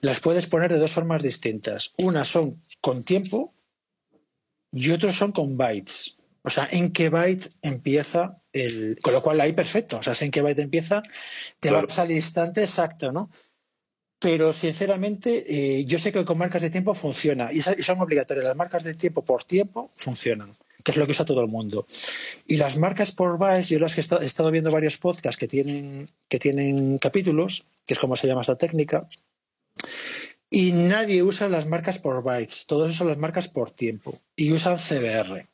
las 0.00 0.20
puedes 0.20 0.46
poner 0.46 0.72
de 0.72 0.78
dos 0.78 0.92
formas 0.92 1.22
distintas. 1.22 1.92
Una 1.98 2.24
son 2.24 2.62
con 2.80 3.02
tiempo 3.02 3.54
y 4.72 4.90
otros 4.90 5.16
son 5.16 5.32
con 5.32 5.56
bytes. 5.56 6.16
O 6.42 6.50
sea, 6.50 6.68
en 6.70 6.92
qué 6.92 7.10
byte 7.10 7.50
empieza 7.62 8.40
el. 8.52 8.98
Con 9.02 9.12
lo 9.12 9.22
cual 9.22 9.40
ahí 9.40 9.52
perfecto. 9.52 9.98
O 9.98 10.02
sea, 10.02 10.14
en 10.20 10.30
qué 10.30 10.42
byte 10.42 10.62
empieza, 10.62 11.02
te 11.60 11.70
va 11.70 11.82
vas 11.82 11.98
al 11.98 12.12
instante 12.12 12.62
exacto, 12.62 13.12
¿no? 13.12 13.30
Pero 14.18 14.52
sinceramente, 14.52 15.44
eh, 15.46 15.84
yo 15.84 15.98
sé 15.98 16.12
que 16.12 16.24
con 16.24 16.38
marcas 16.38 16.62
de 16.62 16.70
tiempo 16.70 16.92
funciona 16.94 17.52
y 17.52 17.60
son 17.60 18.00
obligatorias. 18.00 18.46
Las 18.46 18.56
marcas 18.56 18.82
de 18.82 18.94
tiempo 18.94 19.24
por 19.24 19.44
tiempo 19.44 19.90
funcionan, 19.94 20.56
que 20.82 20.90
es 20.90 20.96
lo 20.96 21.06
que 21.06 21.12
usa 21.12 21.24
todo 21.24 21.40
el 21.40 21.48
mundo. 21.48 21.86
Y 22.46 22.56
las 22.56 22.78
marcas 22.78 23.12
por 23.12 23.38
bytes, 23.38 23.68
yo 23.68 23.78
las 23.78 23.94
que 23.94 24.00
he 24.00 24.24
estado 24.24 24.50
viendo 24.50 24.72
varios 24.72 24.98
podcasts 24.98 25.38
que 25.38 25.46
tienen, 25.46 26.10
que 26.28 26.38
tienen 26.40 26.98
capítulos, 26.98 27.64
que 27.86 27.94
es 27.94 28.00
como 28.00 28.16
se 28.16 28.26
llama 28.26 28.40
esta 28.40 28.56
técnica, 28.56 29.08
y 30.50 30.72
nadie 30.72 31.22
usa 31.22 31.48
las 31.48 31.66
marcas 31.66 31.98
por 31.98 32.22
bytes, 32.24 32.66
todos 32.66 32.90
usan 32.90 33.06
las 33.06 33.18
marcas 33.18 33.48
por 33.48 33.70
tiempo 33.70 34.18
y 34.34 34.50
usan 34.52 34.78
CBR 34.78 35.46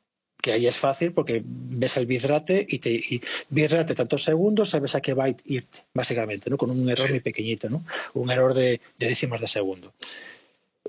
que 0.45 0.53
ahí 0.53 0.67
es 0.67 0.77
fácil 0.77 1.13
porque 1.13 1.43
ves 1.43 1.97
el 1.97 2.05
bitrate 2.05 2.67
y 2.69 2.79
te 2.79 2.91
y 2.91 3.19
bitrate 3.49 3.95
tantos 3.95 4.25
segundos, 4.25 4.69
sabes 4.69 4.95
a 4.95 5.01
qué 5.01 5.15
byte 5.15 5.43
ir, 5.47 5.65
básicamente, 5.95 6.51
¿no? 6.51 6.59
Con 6.59 6.71
un 6.71 6.87
error 6.91 7.09
muy 7.09 7.21
pequeñito, 7.21 7.71
¿no? 7.71 7.83
Un 8.13 8.31
error 8.31 8.53
de, 8.53 8.79
de 8.99 9.09
décimas 9.09 9.41
de 9.41 9.49
segundo. 9.49 9.95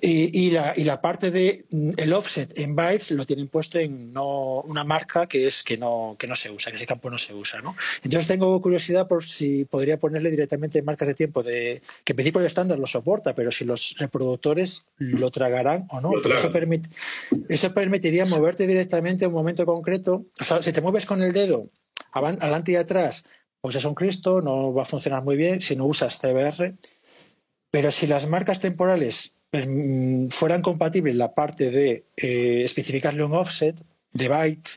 Y, 0.01 0.51
la, 0.51 0.73
y, 0.75 0.84
la, 0.84 1.01
parte 1.01 1.31
de 1.31 1.65
mm, 1.69 1.91
el 1.95 2.12
offset 2.12 2.60
en 2.60 2.75
bytes 2.75 3.12
lo 3.12 3.25
tienen 3.25 3.47
puesto 3.47 3.79
en 3.79 4.12
no, 4.12 4.60
una 4.62 4.84
marca 4.84 5.25
que 5.25 5.47
es 5.47 5.63
que 5.63 5.77
no, 5.77 6.17
que 6.19 6.27
no 6.27 6.36
se 6.36 6.51
usa, 6.51 6.69
que 6.69 6.75
ese 6.75 6.86
campo 6.86 7.10
no 7.10 7.17
se 7.17 7.34
usa. 7.34 7.62
¿no? 7.62 7.77
Entonces 8.03 8.27
tengo 8.27 8.62
curiosidad 8.62 9.08
por 9.08 9.23
si 9.23 9.63
podría 9.63 9.97
ponerle 9.97 10.31
directamente 10.31 10.84
marcas 10.84 11.08
de 11.08 11.13
tiempo 11.13 11.43
de 11.43 11.81
que 12.03 12.12
en 12.12 12.15
principio 12.17 12.41
el 12.41 12.47
estándar 12.47 12.77
lo 12.77 12.88
soporta, 12.88 13.34
pero 13.34 13.51
si 13.51 13.63
los 13.63 13.95
reproductores 13.97 14.86
lo 14.97 15.31
tragarán 15.31 15.88
o 15.89 16.01
no. 16.01 16.12
Eso, 16.19 16.51
eso, 17.47 17.73
permitiría 17.73 18.25
moverte 18.25 18.67
directamente 18.67 19.23
a 19.23 19.29
un 19.29 19.34
momento 19.34 19.65
concreto. 19.65 20.25
O 20.39 20.43
sea, 20.43 20.62
si 20.62 20.73
te 20.73 20.81
mueves 20.81 21.05
con 21.05 21.21
el 21.21 21.31
dedo 21.31 21.69
adelante 22.12 22.73
y 22.73 22.75
atrás, 22.75 23.23
pues 23.62 23.75
es 23.75 23.86
un 23.86 23.95
Cristo, 23.95 24.41
no 24.41 24.73
va 24.73 24.84
a 24.84 24.86
funcionar 24.86 25.23
muy 25.23 25.38
bien 25.38 25.62
si 25.62 25.75
no 25.75 25.86
usas 25.86 26.19
CBR. 26.19 26.75
Pero 27.71 27.91
si 27.91 28.08
las 28.08 28.27
marcas 28.27 28.60
temporales 28.60 29.35
fueran 30.31 30.61
compatibles 30.61 31.15
la 31.15 31.33
parte 31.33 31.69
de 31.69 32.05
eh, 32.17 32.63
especificarle 32.63 33.23
un 33.23 33.33
offset 33.33 33.75
de 34.13 34.27
byte, 34.27 34.69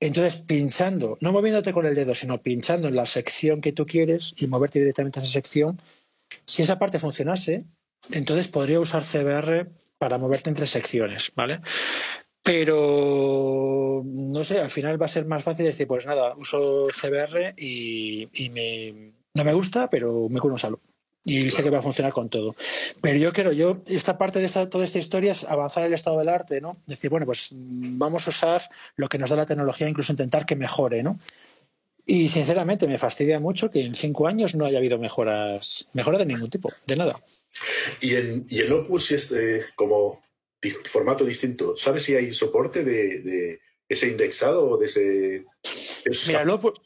entonces 0.00 0.36
pinchando, 0.36 1.18
no 1.20 1.32
moviéndote 1.32 1.72
con 1.72 1.86
el 1.86 1.94
dedo, 1.94 2.14
sino 2.14 2.42
pinchando 2.42 2.88
en 2.88 2.96
la 2.96 3.06
sección 3.06 3.60
que 3.60 3.72
tú 3.72 3.86
quieres 3.86 4.34
y 4.36 4.46
moverte 4.46 4.78
directamente 4.78 5.18
a 5.18 5.22
esa 5.22 5.32
sección, 5.32 5.80
si 6.44 6.62
esa 6.62 6.78
parte 6.78 7.00
funcionase, 7.00 7.64
entonces 8.12 8.48
podría 8.48 8.80
usar 8.80 9.02
CBR 9.02 9.70
para 9.98 10.18
moverte 10.18 10.50
entre 10.50 10.66
secciones, 10.66 11.32
¿vale? 11.34 11.60
Pero 12.42 14.02
no 14.04 14.44
sé, 14.44 14.60
al 14.60 14.70
final 14.70 15.00
va 15.00 15.06
a 15.06 15.10
ser 15.10 15.26
más 15.26 15.42
fácil 15.42 15.66
decir, 15.66 15.86
pues 15.86 16.06
nada, 16.06 16.34
uso 16.36 16.88
CBR 16.88 17.54
y, 17.56 18.50
me, 18.52 19.12
no 19.34 19.44
me 19.44 19.52
gusta, 19.52 19.90
pero 19.90 20.28
me 20.28 20.40
cuno 20.40 20.56
salud 20.56 20.78
y 21.28 21.50
sé 21.50 21.62
que 21.62 21.70
va 21.70 21.78
a 21.78 21.82
funcionar 21.82 22.12
con 22.12 22.30
todo. 22.30 22.56
Pero 23.02 23.18
yo 23.18 23.32
quiero, 23.32 23.52
yo, 23.52 23.82
esta 23.86 24.16
parte 24.16 24.38
de 24.38 24.46
esta, 24.46 24.68
toda 24.68 24.84
esta 24.84 24.98
historia 24.98 25.32
es 25.32 25.44
avanzar 25.44 25.84
el 25.84 25.92
estado 25.92 26.18
del 26.18 26.28
arte, 26.28 26.60
¿no? 26.60 26.78
Decir, 26.86 27.10
bueno, 27.10 27.26
pues 27.26 27.50
vamos 27.52 28.26
a 28.26 28.30
usar 28.30 28.62
lo 28.96 29.08
que 29.08 29.18
nos 29.18 29.30
da 29.30 29.36
la 29.36 29.46
tecnología, 29.46 29.88
incluso 29.88 30.12
intentar 30.12 30.46
que 30.46 30.56
mejore, 30.56 31.02
¿no? 31.02 31.20
Y 32.06 32.30
sinceramente 32.30 32.88
me 32.88 32.96
fastidia 32.96 33.38
mucho 33.38 33.70
que 33.70 33.84
en 33.84 33.94
cinco 33.94 34.26
años 34.26 34.54
no 34.54 34.64
haya 34.64 34.78
habido 34.78 34.98
mejoras, 34.98 35.86
mejoras 35.92 36.20
de 36.20 36.26
ningún 36.26 36.48
tipo, 36.48 36.72
de 36.86 36.96
nada. 36.96 37.20
Y 38.00 38.14
en, 38.14 38.46
y 38.48 38.60
el 38.60 38.72
Opus 38.72 39.12
es 39.12 39.30
eh, 39.32 39.66
como 39.74 40.22
formato 40.86 41.24
distinto. 41.24 41.76
¿Sabes 41.76 42.04
si 42.04 42.14
hay 42.14 42.34
soporte 42.34 42.82
de, 42.84 43.60
ese 43.86 44.08
indexado 44.08 44.70
o 44.70 44.78
de 44.78 44.86
ese... 44.86 45.44
Mira, 46.26 46.42
el 46.42 46.50
Opus, 46.50 46.80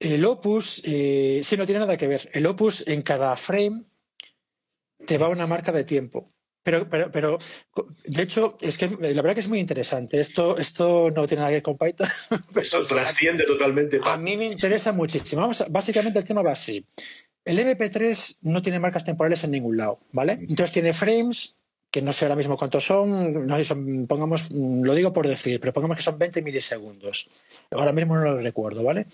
el 0.00 0.24
Opus, 0.24 0.82
eh, 0.84 1.40
sí, 1.42 1.56
no 1.56 1.66
tiene 1.66 1.80
nada 1.80 1.96
que 1.96 2.08
ver. 2.08 2.30
El 2.32 2.46
Opus 2.46 2.86
en 2.86 3.02
cada 3.02 3.34
frame 3.36 3.84
te 5.06 5.18
va 5.18 5.28
una 5.28 5.46
marca 5.46 5.72
de 5.72 5.84
tiempo. 5.84 6.32
Pero, 6.62 6.88
pero, 6.90 7.10
pero, 7.10 7.38
de 8.04 8.22
hecho, 8.22 8.56
es 8.60 8.76
que 8.76 8.88
la 8.88 9.22
verdad 9.22 9.34
que 9.34 9.40
es 9.40 9.48
muy 9.48 9.58
interesante. 9.58 10.20
Esto, 10.20 10.58
esto 10.58 11.10
no 11.10 11.26
tiene 11.26 11.40
nada 11.40 11.48
que 11.48 11.56
ver 11.56 11.62
con 11.62 11.78
Python. 11.78 12.08
Esto 12.60 12.84
trasciende 12.84 13.44
totalmente. 13.46 14.00
A 14.02 14.18
mí 14.18 14.36
me 14.36 14.46
interesa 14.46 14.92
muchísimo. 14.92 15.40
Vamos, 15.40 15.64
básicamente 15.70 16.18
el 16.18 16.26
tema 16.26 16.42
va 16.42 16.52
así. 16.52 16.84
El 17.42 17.58
MP3 17.58 18.38
no 18.42 18.60
tiene 18.60 18.78
marcas 18.78 19.02
temporales 19.02 19.42
en 19.44 19.52
ningún 19.52 19.78
lado, 19.78 20.00
¿vale? 20.12 20.32
Entonces 20.32 20.72
tiene 20.72 20.92
frames, 20.92 21.56
que 21.90 22.02
no 22.02 22.12
sé 22.12 22.26
ahora 22.26 22.36
mismo 22.36 22.58
cuántos 22.58 22.84
son, 22.84 23.46
no 23.46 23.56
sé, 23.56 23.64
son, 23.64 24.06
pongamos, 24.06 24.50
lo 24.50 24.94
digo 24.94 25.14
por 25.14 25.26
decir, 25.26 25.58
pero 25.60 25.72
pongamos 25.72 25.96
que 25.96 26.02
son 26.02 26.18
20 26.18 26.42
milisegundos. 26.42 27.28
Ahora 27.70 27.92
mismo 27.92 28.14
no 28.16 28.24
lo 28.24 28.36
recuerdo, 28.42 28.84
¿vale? 28.84 29.06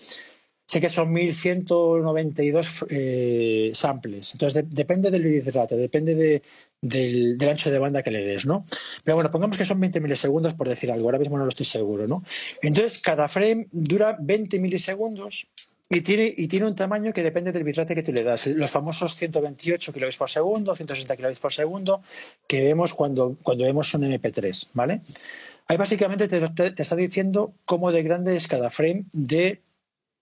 Sé 0.67 0.81
que 0.81 0.89
son 0.89 1.11
1192 1.11 2.85
eh, 2.89 3.71
samples. 3.73 4.33
Entonces, 4.33 4.65
depende 4.69 5.11
del 5.11 5.23
bitrate, 5.23 5.75
depende 5.75 6.41
del, 6.81 7.37
ancho 7.49 7.69
de 7.69 7.79
banda 7.79 8.03
que 8.03 8.11
le 8.11 8.23
des, 8.23 8.45
¿no? 8.45 8.65
Pero 9.03 9.15
bueno, 9.15 9.31
pongamos 9.31 9.57
que 9.57 9.65
son 9.65 9.79
20 9.79 10.01
milisegundos 10.01 10.53
por 10.53 10.67
decir 10.67 10.91
algo, 10.91 11.07
ahora 11.07 11.19
mismo 11.19 11.37
no 11.37 11.43
lo 11.43 11.49
estoy 11.49 11.65
seguro, 11.65 12.07
¿no? 12.07 12.23
Entonces, 12.61 12.99
cada 12.99 13.27
frame 13.27 13.67
dura 13.71 14.17
20 14.19 14.59
milisegundos 14.59 15.47
y 15.87 16.01
tiene, 16.01 16.33
y 16.35 16.47
tiene 16.47 16.65
un 16.65 16.75
tamaño 16.75 17.13
que 17.13 17.21
depende 17.21 17.51
del 17.51 17.63
bitrate 17.63 17.93
que 17.93 18.01
tú 18.01 18.11
le 18.11 18.23
das. 18.23 18.47
Los 18.47 18.71
famosos 18.71 19.15
128 19.15 19.93
kilobits 19.93 20.17
por 20.17 20.29
segundo, 20.31 20.75
160 20.75 21.15
kilobits 21.15 21.39
por 21.39 21.53
segundo, 21.53 22.01
que 22.47 22.63
vemos 22.63 22.95
cuando, 22.95 23.37
cuando 23.43 23.65
vemos 23.65 23.93
un 23.93 24.01
MP3, 24.01 24.69
¿vale? 24.73 25.01
Ahí 25.67 25.77
básicamente 25.77 26.27
te, 26.27 26.39
te 26.71 26.81
está 26.81 26.95
diciendo 26.95 27.53
cómo 27.65 27.91
de 27.91 28.01
grande 28.01 28.35
es 28.35 28.47
cada 28.47 28.71
frame 28.71 29.05
de 29.13 29.61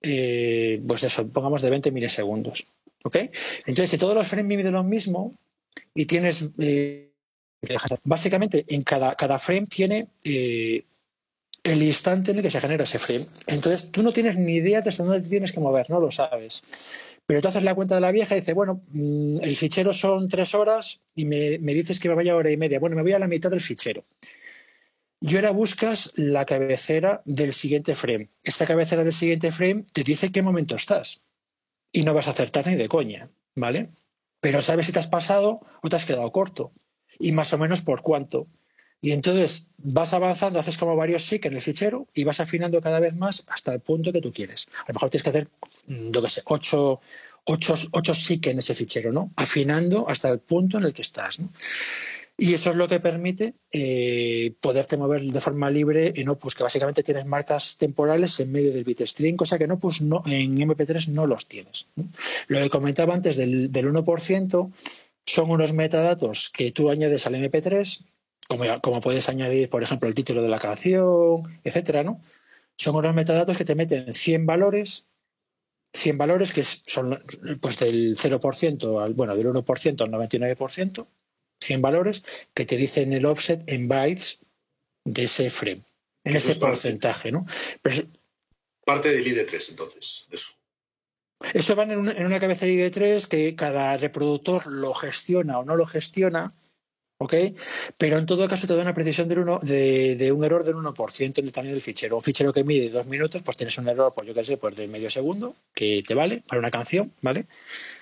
eh, 0.04 0.82
pues 0.86 1.04
eso, 1.04 1.28
pongamos 1.30 1.62
de 1.62 1.70
20 1.70 1.92
milisegundos. 1.92 2.68
¿Ok? 3.06 3.18
Entonces, 3.66 3.90
si 3.90 3.98
todos 3.98 4.14
los 4.14 4.28
frames 4.28 4.46
miden 4.46 4.74
lo 4.74 4.84
mismo 4.84 5.34
y 5.96 6.06
tienes. 6.06 6.50
Eh, 6.60 7.10
básicamente, 8.04 8.66
en 8.68 8.82
cada, 8.84 9.16
cada 9.16 9.40
frame 9.40 9.66
tiene 9.66 10.10
eh, 10.26 10.84
el 11.64 11.82
instante 11.82 12.32
en 12.32 12.38
el 12.38 12.44
que 12.44 12.52
se 12.52 12.60
genera 12.60 12.84
ese 12.84 13.00
frame. 13.00 13.24
Entonces, 13.48 13.90
tú 13.92 14.04
no 14.04 14.12
tienes 14.12 14.38
ni 14.38 14.56
idea 14.56 14.82
de 14.82 14.90
hasta 14.90 15.04
dónde 15.04 15.22
te 15.22 15.30
tienes 15.30 15.54
que 15.54 15.62
mover, 15.62 15.90
no 15.90 16.02
lo 16.02 16.12
sabes. 16.12 16.62
Pero 17.26 17.42
tú 17.42 17.48
haces 17.48 17.64
la 17.64 17.74
cuenta 17.74 17.96
de 17.96 18.02
la 18.02 18.12
vieja 18.12 18.36
y 18.36 18.42
dices, 18.42 18.54
bueno, 18.54 18.82
mm, 18.92 19.40
el 19.42 19.56
fichero 19.56 19.94
son 19.94 20.28
tres 20.28 20.54
horas 20.54 21.00
y 21.16 21.24
me, 21.24 21.58
me 21.60 21.74
dices 21.74 22.02
que 22.02 22.10
me 22.10 22.16
vaya 22.16 22.34
a 22.34 22.36
hora 22.36 22.52
y 22.52 22.58
media. 22.58 22.80
Bueno, 22.80 22.98
me 22.98 23.02
voy 23.02 23.14
a 23.14 23.20
la 23.20 23.28
mitad 23.28 23.50
del 23.50 23.62
fichero. 23.62 24.04
Y 25.26 25.38
ahora 25.38 25.52
buscas 25.52 26.12
la 26.16 26.44
cabecera 26.44 27.22
del 27.24 27.54
siguiente 27.54 27.96
frame. 27.96 28.28
Esta 28.44 28.68
cabecera 28.68 29.06
del 29.06 29.14
siguiente 29.14 29.54
frame 29.54 29.86
te 29.94 30.04
dice 30.04 30.26
en 30.26 30.34
qué 30.34 30.42
momento 30.42 30.76
estás. 30.76 31.22
Y 31.94 32.04
no 32.04 32.14
vas 32.14 32.28
a 32.28 32.32
acertar 32.32 32.68
ni 32.68 32.76
de 32.76 32.90
coña, 32.90 33.30
¿vale? 33.56 33.92
Pero 34.42 34.60
sabes 34.60 34.86
si 34.86 34.92
te 34.92 35.00
has 35.00 35.08
pasado 35.08 35.62
o 35.82 35.88
te 35.88 35.96
has 35.96 36.04
quedado 36.04 36.30
corto. 36.34 36.74
Y 37.20 37.32
más 37.32 37.54
o 37.54 37.58
menos 37.58 37.82
por 37.82 38.02
cuánto. 38.02 38.48
Y 39.00 39.14
entonces 39.14 39.70
vas 39.78 40.14
avanzando, 40.14 40.60
haces 40.60 40.78
como 40.78 40.98
varios 40.98 41.24
SIC 41.24 41.46
en 41.46 41.54
el 41.54 41.62
fichero 41.62 42.10
y 42.14 42.26
vas 42.26 42.42
afinando 42.42 42.82
cada 42.82 43.00
vez 43.00 43.16
más 43.16 43.46
hasta 43.48 43.74
el 43.74 43.80
punto 43.80 44.12
que 44.12 44.20
tú 44.20 44.34
quieres. 44.34 44.68
A 44.80 44.90
lo 44.90 44.96
mejor 44.96 45.10
tienes 45.10 45.24
que 45.24 45.30
hacer, 45.30 45.48
mm, 45.88 46.12
yo 46.12 46.22
qué 46.22 46.30
sé, 46.30 46.42
ocho, 46.44 47.00
ocho, 47.46 47.76
ocho 47.92 48.14
SIC 48.14 48.48
en 48.48 48.60
ese 48.60 48.74
fichero, 48.74 49.14
¿no? 49.14 49.32
Afinando 49.38 50.10
hasta 50.10 50.28
el 50.28 50.40
punto 50.40 50.80
en 50.80 50.84
el 50.84 50.94
que 50.94 51.02
estás, 51.02 51.40
¿no? 51.40 51.50
Y 52.36 52.56
eso 52.56 52.72
es 52.72 52.76
lo 52.76 52.88
que 52.88 53.00
permite 53.00 53.54
eh, 53.72 54.54
poderte 54.60 54.98
mover 54.98 55.22
de 55.22 55.40
forma 55.40 55.70
libre 55.70 56.14
en 56.16 56.30
Opus, 56.30 56.56
que 56.56 56.64
básicamente 56.64 57.04
tienes 57.04 57.26
marcas 57.26 57.78
temporales 57.78 58.40
en 58.40 58.52
medio 58.52 58.74
del 58.74 58.84
bitstream, 58.84 59.36
cosa 59.36 59.58
que 59.58 59.66
en 59.66 59.72
Opus 59.72 60.02
no, 60.02 60.24
en 60.26 60.58
MP3 60.58 61.10
no 61.10 61.28
los 61.28 61.48
tienes. 61.48 61.88
Lo 62.48 62.60
que 62.60 62.70
comentaba 62.70 63.14
antes 63.14 63.38
del, 63.38 63.72
del 63.72 63.92
1% 63.92 64.72
son 65.26 65.52
unos 65.52 65.74
metadatos 65.74 66.50
que 66.50 66.72
tú 66.72 66.90
añades 66.90 67.28
al 67.28 67.36
MP3, 67.36 68.04
como, 68.48 68.64
como 68.82 69.00
puedes 69.00 69.30
añadir, 69.30 69.70
por 69.70 69.84
ejemplo, 69.84 70.10
el 70.10 70.16
título 70.16 70.42
de 70.42 70.50
la 70.50 70.60
canción, 70.60 71.60
etcétera, 71.64 72.04
¿no? 72.04 72.20
Son 72.76 72.96
unos 72.96 73.14
metadatos 73.14 73.56
que 73.56 73.66
te 73.66 73.76
meten 73.76 74.12
100 74.12 74.46
valores 74.48 75.06
100 75.94 76.18
valores 76.18 76.52
que 76.52 76.64
son 76.64 77.24
pues 77.62 77.78
del 77.80 78.18
0% 78.18 79.04
al, 79.04 79.14
bueno, 79.14 79.36
del 79.36 79.48
1% 79.48 80.02
al 80.02 80.12
99%, 80.12 81.06
100 81.64 81.82
valores 81.82 82.24
que 82.54 82.66
te 82.66 82.78
dicen 82.78 83.14
el 83.14 83.26
offset 83.26 83.64
en 83.68 83.88
bytes 83.88 84.40
de 85.06 85.24
ese 85.24 85.50
frame, 85.50 85.84
en 86.24 86.36
ese 86.36 86.56
porcentaje, 86.56 87.32
¿no? 87.32 87.46
parte 88.86 89.10
del 89.10 89.26
ID3, 89.26 89.70
entonces, 89.70 90.28
eso. 90.30 90.52
Eso 91.54 91.76
va 91.76 91.84
en 91.84 91.98
una, 91.98 92.12
en 92.12 92.26
una 92.26 92.40
cabeza 92.40 92.66
de 92.66 92.92
ID3 92.92 93.28
que 93.28 93.56
cada 93.56 93.98
reproductor 93.98 94.68
lo 94.68 94.94
gestiona 94.94 95.60
o 95.60 95.66
no 95.66 95.76
lo 95.76 95.86
gestiona 95.86 96.50
¿ok? 97.24 97.34
Pero 97.98 98.18
en 98.18 98.26
todo 98.26 98.48
caso 98.48 98.68
te 98.68 98.76
da 98.76 98.82
una 98.82 98.94
precisión 98.94 99.28
de, 99.28 99.40
uno, 99.40 99.60
de, 99.62 100.32
un 100.32 100.44
error 100.44 100.64
del 100.64 100.76
1% 100.76 101.40
en 101.40 101.46
el 101.46 101.52
tamaño 101.52 101.72
del 101.72 101.82
fichero. 101.82 102.18
Un 102.18 102.24
fichero 102.24 102.54
que 102.54 102.64
mide 102.64 102.90
dos 102.90 103.06
minutos, 103.08 103.42
pues 103.42 103.58
tienes 103.58 103.78
un 103.78 103.88
error, 103.88 104.14
pues 104.16 104.28
yo 104.28 104.34
qué 104.34 104.44
sé, 104.44 104.58
pues 104.58 104.76
de 104.76 104.88
medio 104.88 105.10
segundo, 105.10 105.56
que 105.74 106.04
te 106.06 106.14
vale 106.14 106.44
para 106.48 106.60
una 106.60 106.72
canción, 106.72 107.14
¿vale? 107.22 107.46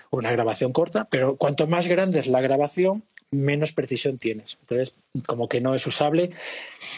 Una 0.10 0.32
grabación 0.32 0.74
corta, 0.74 1.08
pero 1.10 1.38
cuanto 1.38 1.67
más 1.67 1.88
grande 1.88 2.19
es 2.19 2.28
la 2.28 2.41
grabación, 2.41 3.04
menos 3.32 3.72
precisión 3.72 4.17
tienes. 4.17 4.58
Entonces, 4.62 4.96
como 5.26 5.48
que 5.48 5.62
no 5.62 5.74
es 5.74 5.88
usable 5.88 6.32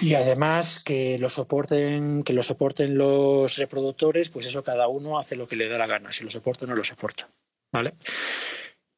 y 0.01 0.15
además 0.15 0.83
que 0.83 1.17
lo 1.19 1.29
soporten, 1.29 2.23
que 2.23 2.33
lo 2.33 2.43
soporten 2.43 2.97
los 2.97 3.57
reproductores, 3.57 4.29
pues 4.29 4.47
eso 4.47 4.63
cada 4.63 4.87
uno 4.87 5.19
hace 5.19 5.35
lo 5.35 5.47
que 5.47 5.55
le 5.55 5.69
da 5.69 5.77
la 5.77 5.87
gana, 5.87 6.11
si 6.11 6.23
lo 6.23 6.29
soporta 6.29 6.65
o 6.65 6.67
no 6.67 6.75
lo 6.75 6.83
soporta, 6.83 7.29
¿vale? 7.71 7.93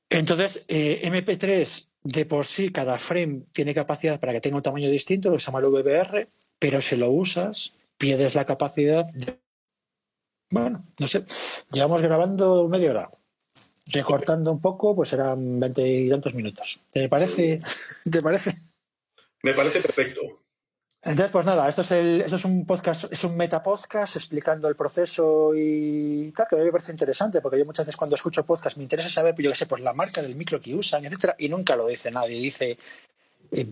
Entonces, 0.09 0.63
eh, 0.67 1.01
MP3 1.03 1.89
de 2.03 2.25
por 2.25 2.45
sí 2.45 2.71
cada 2.71 2.97
frame 2.99 3.43
tiene 3.51 3.73
capacidad 3.73 4.19
para 4.19 4.31
que 4.31 4.41
tenga 4.41 4.57
un 4.57 4.63
tamaño 4.63 4.89
distinto, 4.89 5.29
lo 5.29 5.39
se 5.39 5.47
llama 5.47 5.59
el 5.59 5.65
VBR, 5.65 6.29
pero 6.59 6.79
si 6.79 6.95
lo 6.95 7.09
usas, 7.11 7.73
pierdes 7.97 8.35
la 8.35 8.45
capacidad. 8.45 9.05
Bueno, 10.51 10.85
no 10.99 11.07
sé, 11.07 11.23
llevamos 11.71 12.01
grabando 12.01 12.67
media 12.69 12.91
hora. 12.91 13.11
Recortando 13.87 14.51
un 14.51 14.59
poco, 14.59 14.95
pues 14.95 15.09
serán 15.09 15.59
veinte 15.59 15.87
y 15.87 16.09
tantos 16.09 16.33
minutos. 16.33 16.79
¿Te 16.91 17.07
parece? 17.07 17.57
¿Te 18.11 18.21
parece? 18.21 18.55
Me 19.43 19.53
parece 19.53 19.79
perfecto. 19.79 20.21
Entonces, 21.03 21.31
pues 21.31 21.45
nada, 21.45 21.69
esto 21.69 21.83
es, 21.83 21.91
el, 21.91 22.21
esto 22.21 22.35
es 22.35 22.45
un 22.45 22.65
podcast, 22.65 23.13
es 23.13 23.23
un 23.23 23.37
metapodcast 23.37 24.15
explicando 24.15 24.67
el 24.67 24.75
proceso 24.75 25.51
y 25.55 26.31
tal, 26.31 26.47
que 26.49 26.55
a 26.55 26.57
mí 26.57 26.65
me 26.65 26.71
parece 26.71 26.91
interesante, 26.91 27.41
porque 27.41 27.59
yo 27.59 27.65
muchas 27.65 27.85
veces 27.85 27.95
cuando 27.95 28.15
escucho 28.15 28.43
podcast 28.43 28.77
me 28.77 28.83
interesa 28.83 29.09
saber, 29.09 29.35
pues 29.35 29.45
yo 29.45 29.51
qué 29.51 29.55
sé, 29.55 29.67
pues 29.67 29.83
la 29.83 29.93
marca 29.93 30.23
del 30.23 30.35
micro 30.35 30.59
que 30.59 30.73
usan, 30.73 31.05
etcétera, 31.05 31.35
y 31.37 31.47
nunca 31.47 31.75
lo 31.75 31.85
dice 31.85 32.09
nadie, 32.09 32.39
dice 32.39 32.79
eh, 33.55 33.67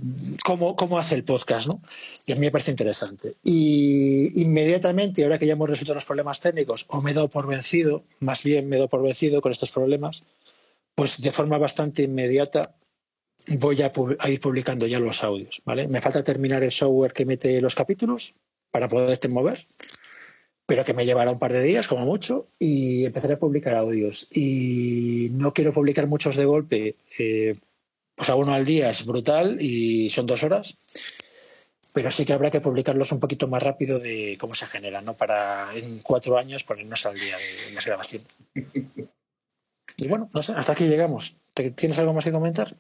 cómo, 0.46 0.78
cómo 0.78 0.98
hace 0.98 1.16
el 1.16 1.26
podcast, 1.26 1.68
¿no? 1.68 1.82
Y 2.26 2.32
a 2.32 2.36
mí 2.36 2.42
me 2.42 2.52
parece 2.52 2.72
interesante. 2.72 3.36
Y 3.44 4.42
inmediatamente, 4.42 5.24
ahora 5.24 5.38
que 5.38 5.46
ya 5.46 5.54
hemos 5.54 5.70
resuelto 5.70 5.94
los 5.94 6.06
problemas 6.06 6.40
técnicos, 6.40 6.86
o 6.88 7.02
me 7.02 7.12
he 7.12 7.14
dado 7.14 7.28
por 7.28 7.48
vencido, 7.48 8.04
más 8.22 8.44
bien 8.44 8.70
me 8.70 8.78
he 8.78 8.80
dado 8.80 8.90
por 8.90 9.04
vencido 9.04 9.42
con 9.42 9.52
estos 9.52 9.72
problemas, 9.72 10.24
pues 10.96 11.22
de 11.22 11.32
forma 11.32 11.58
bastante 11.58 12.04
inmediata 12.04 12.76
voy 13.48 13.82
a, 13.82 13.92
ir 14.30 14.40
publicando 14.40 14.88
ya 14.88 15.00
los 15.00 15.22
audios, 15.22 15.62
¿vale? 15.66 15.88
Me 15.90 16.00
falta 16.00 16.24
terminar 16.24 16.64
el 16.64 16.72
software 16.72 17.12
que 17.12 17.26
mete 17.26 17.60
los 17.60 17.76
capítulos 17.76 18.36
para 18.72 18.88
poderte 18.88 19.28
mover, 19.28 19.68
pero 20.66 20.86
que 20.86 20.94
me 20.94 21.06
llevará 21.06 21.32
un 21.32 21.40
par 21.40 21.52
de 21.52 21.62
días 21.62 21.90
como 21.90 22.06
mucho 22.06 22.48
y 22.58 23.06
empezaré 23.06 23.34
a 23.34 23.40
publicar 23.40 23.76
audios. 23.76 24.28
Y 24.32 25.28
no 25.34 25.54
quiero 25.54 25.74
publicar 25.74 26.08
muchos 26.08 26.38
de 26.38 26.46
golpe, 26.46 26.96
eh, 27.20 27.56
pues 28.16 28.30
a 28.30 28.36
uno 28.36 28.54
al 28.54 28.66
día 28.66 28.90
es 28.90 29.06
brutal 29.06 29.62
y 29.62 30.10
son 30.10 30.26
dos 30.26 30.44
horas, 30.44 30.78
pero 31.94 32.12
sí 32.12 32.26
que 32.26 32.34
habrá 32.34 32.52
que 32.52 32.62
publicarlos 32.62 33.12
un 33.12 33.20
poquito 33.20 33.48
más 33.48 33.62
rápido 33.62 34.00
de 34.00 34.38
cómo 34.40 34.56
se 34.56 34.66
genera, 34.66 35.02
¿no? 35.02 35.16
Para 35.16 35.76
en 35.76 36.00
cuatro 36.00 36.38
años 36.38 36.64
ponernos 36.64 37.06
al 37.06 37.16
día 37.16 37.38
de 37.38 37.74
las 37.74 37.86
grabaciones. 37.86 38.28
Y 39.96 40.08
bueno, 40.08 40.28
no 40.34 40.42
sé, 40.42 40.54
hasta 40.54 40.72
aquí 40.72 40.86
llegamos. 40.86 41.36
¿Tienes 41.54 42.00
algo 42.00 42.14
más 42.14 42.24
que 42.24 42.32
comentar? 42.32 42.76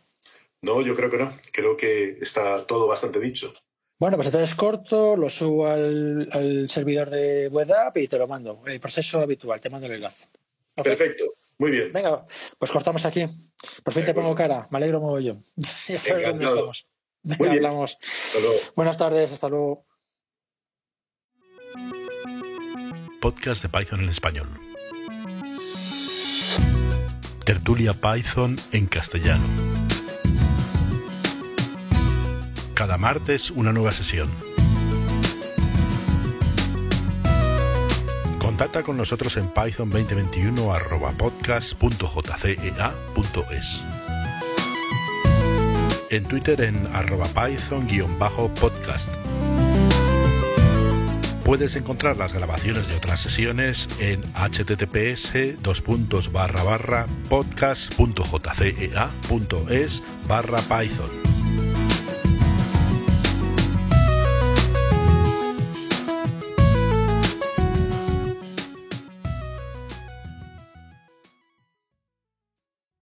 No, 0.63 0.81
yo 0.81 0.95
creo 0.95 1.09
que 1.09 1.17
no. 1.17 1.31
Creo 1.51 1.77
que 1.77 2.17
está 2.21 2.65
todo 2.65 2.87
bastante 2.87 3.19
dicho. 3.19 3.53
Bueno, 3.99 4.17
pues 4.17 4.27
entonces 4.27 4.55
corto, 4.55 5.15
lo 5.15 5.29
subo 5.29 5.67
al, 5.67 6.67
servidor 6.69 7.09
de 7.09 7.49
WebApp 7.49 7.97
y 7.97 8.07
te 8.07 8.17
lo 8.17 8.27
mando. 8.27 8.61
El 8.65 8.79
proceso 8.79 9.19
habitual, 9.19 9.61
te 9.61 9.69
mando 9.69 9.87
el 9.87 9.93
enlace. 9.93 10.27
Perfecto, 10.75 11.25
muy 11.63 11.71
bien. 11.71 11.93
Venga, 11.93 12.25
pues 12.59 12.71
cortamos 12.71 13.05
aquí. 13.05 13.25
Por 13.83 13.93
fin 13.93 14.03
te 14.03 14.13
pongo 14.13 14.35
cara, 14.35 14.67
me 14.69 14.77
alegro 14.77 14.99
mogollón. 14.99 15.45
ya 15.87 15.97
sabes 15.97 16.27
dónde 16.27 16.45
estamos. 16.45 16.85
Venga, 17.23 17.51
hablamos. 17.51 17.97
Buenas 18.75 18.97
tardes, 18.97 19.31
hasta 19.31 19.47
luego. 19.47 19.85
Podcast 23.21 23.63
de 23.63 23.69
Python 23.69 24.01
en 24.01 24.09
español. 24.09 24.49
Tertulia 27.45 27.93
Python 27.93 28.59
en 28.73 28.87
castellano 28.87 29.73
cada 32.73 32.97
martes 32.97 33.51
una 33.51 33.71
nueva 33.71 33.91
sesión. 33.91 34.29
Contacta 38.53 38.83
con 38.83 38.97
nosotros 38.97 39.35
en 39.37 39.49
python 39.49 39.89
2021 39.89 40.71
podcast.jcea.es. 41.17 43.81
En 46.11 46.23
Twitter 46.23 46.61
en 46.61 46.85
arroba 46.93 47.25
python-podcast. 47.29 49.09
Puedes 51.43 51.75
encontrar 51.75 52.17
las 52.17 52.31
grabaciones 52.31 52.87
de 52.87 52.95
otras 52.95 53.21
sesiones 53.21 53.89
en 53.99 54.21
https 54.21 55.33
podcast.jcea.es 57.29 60.03
barra 60.27 60.61
python. 60.61 61.22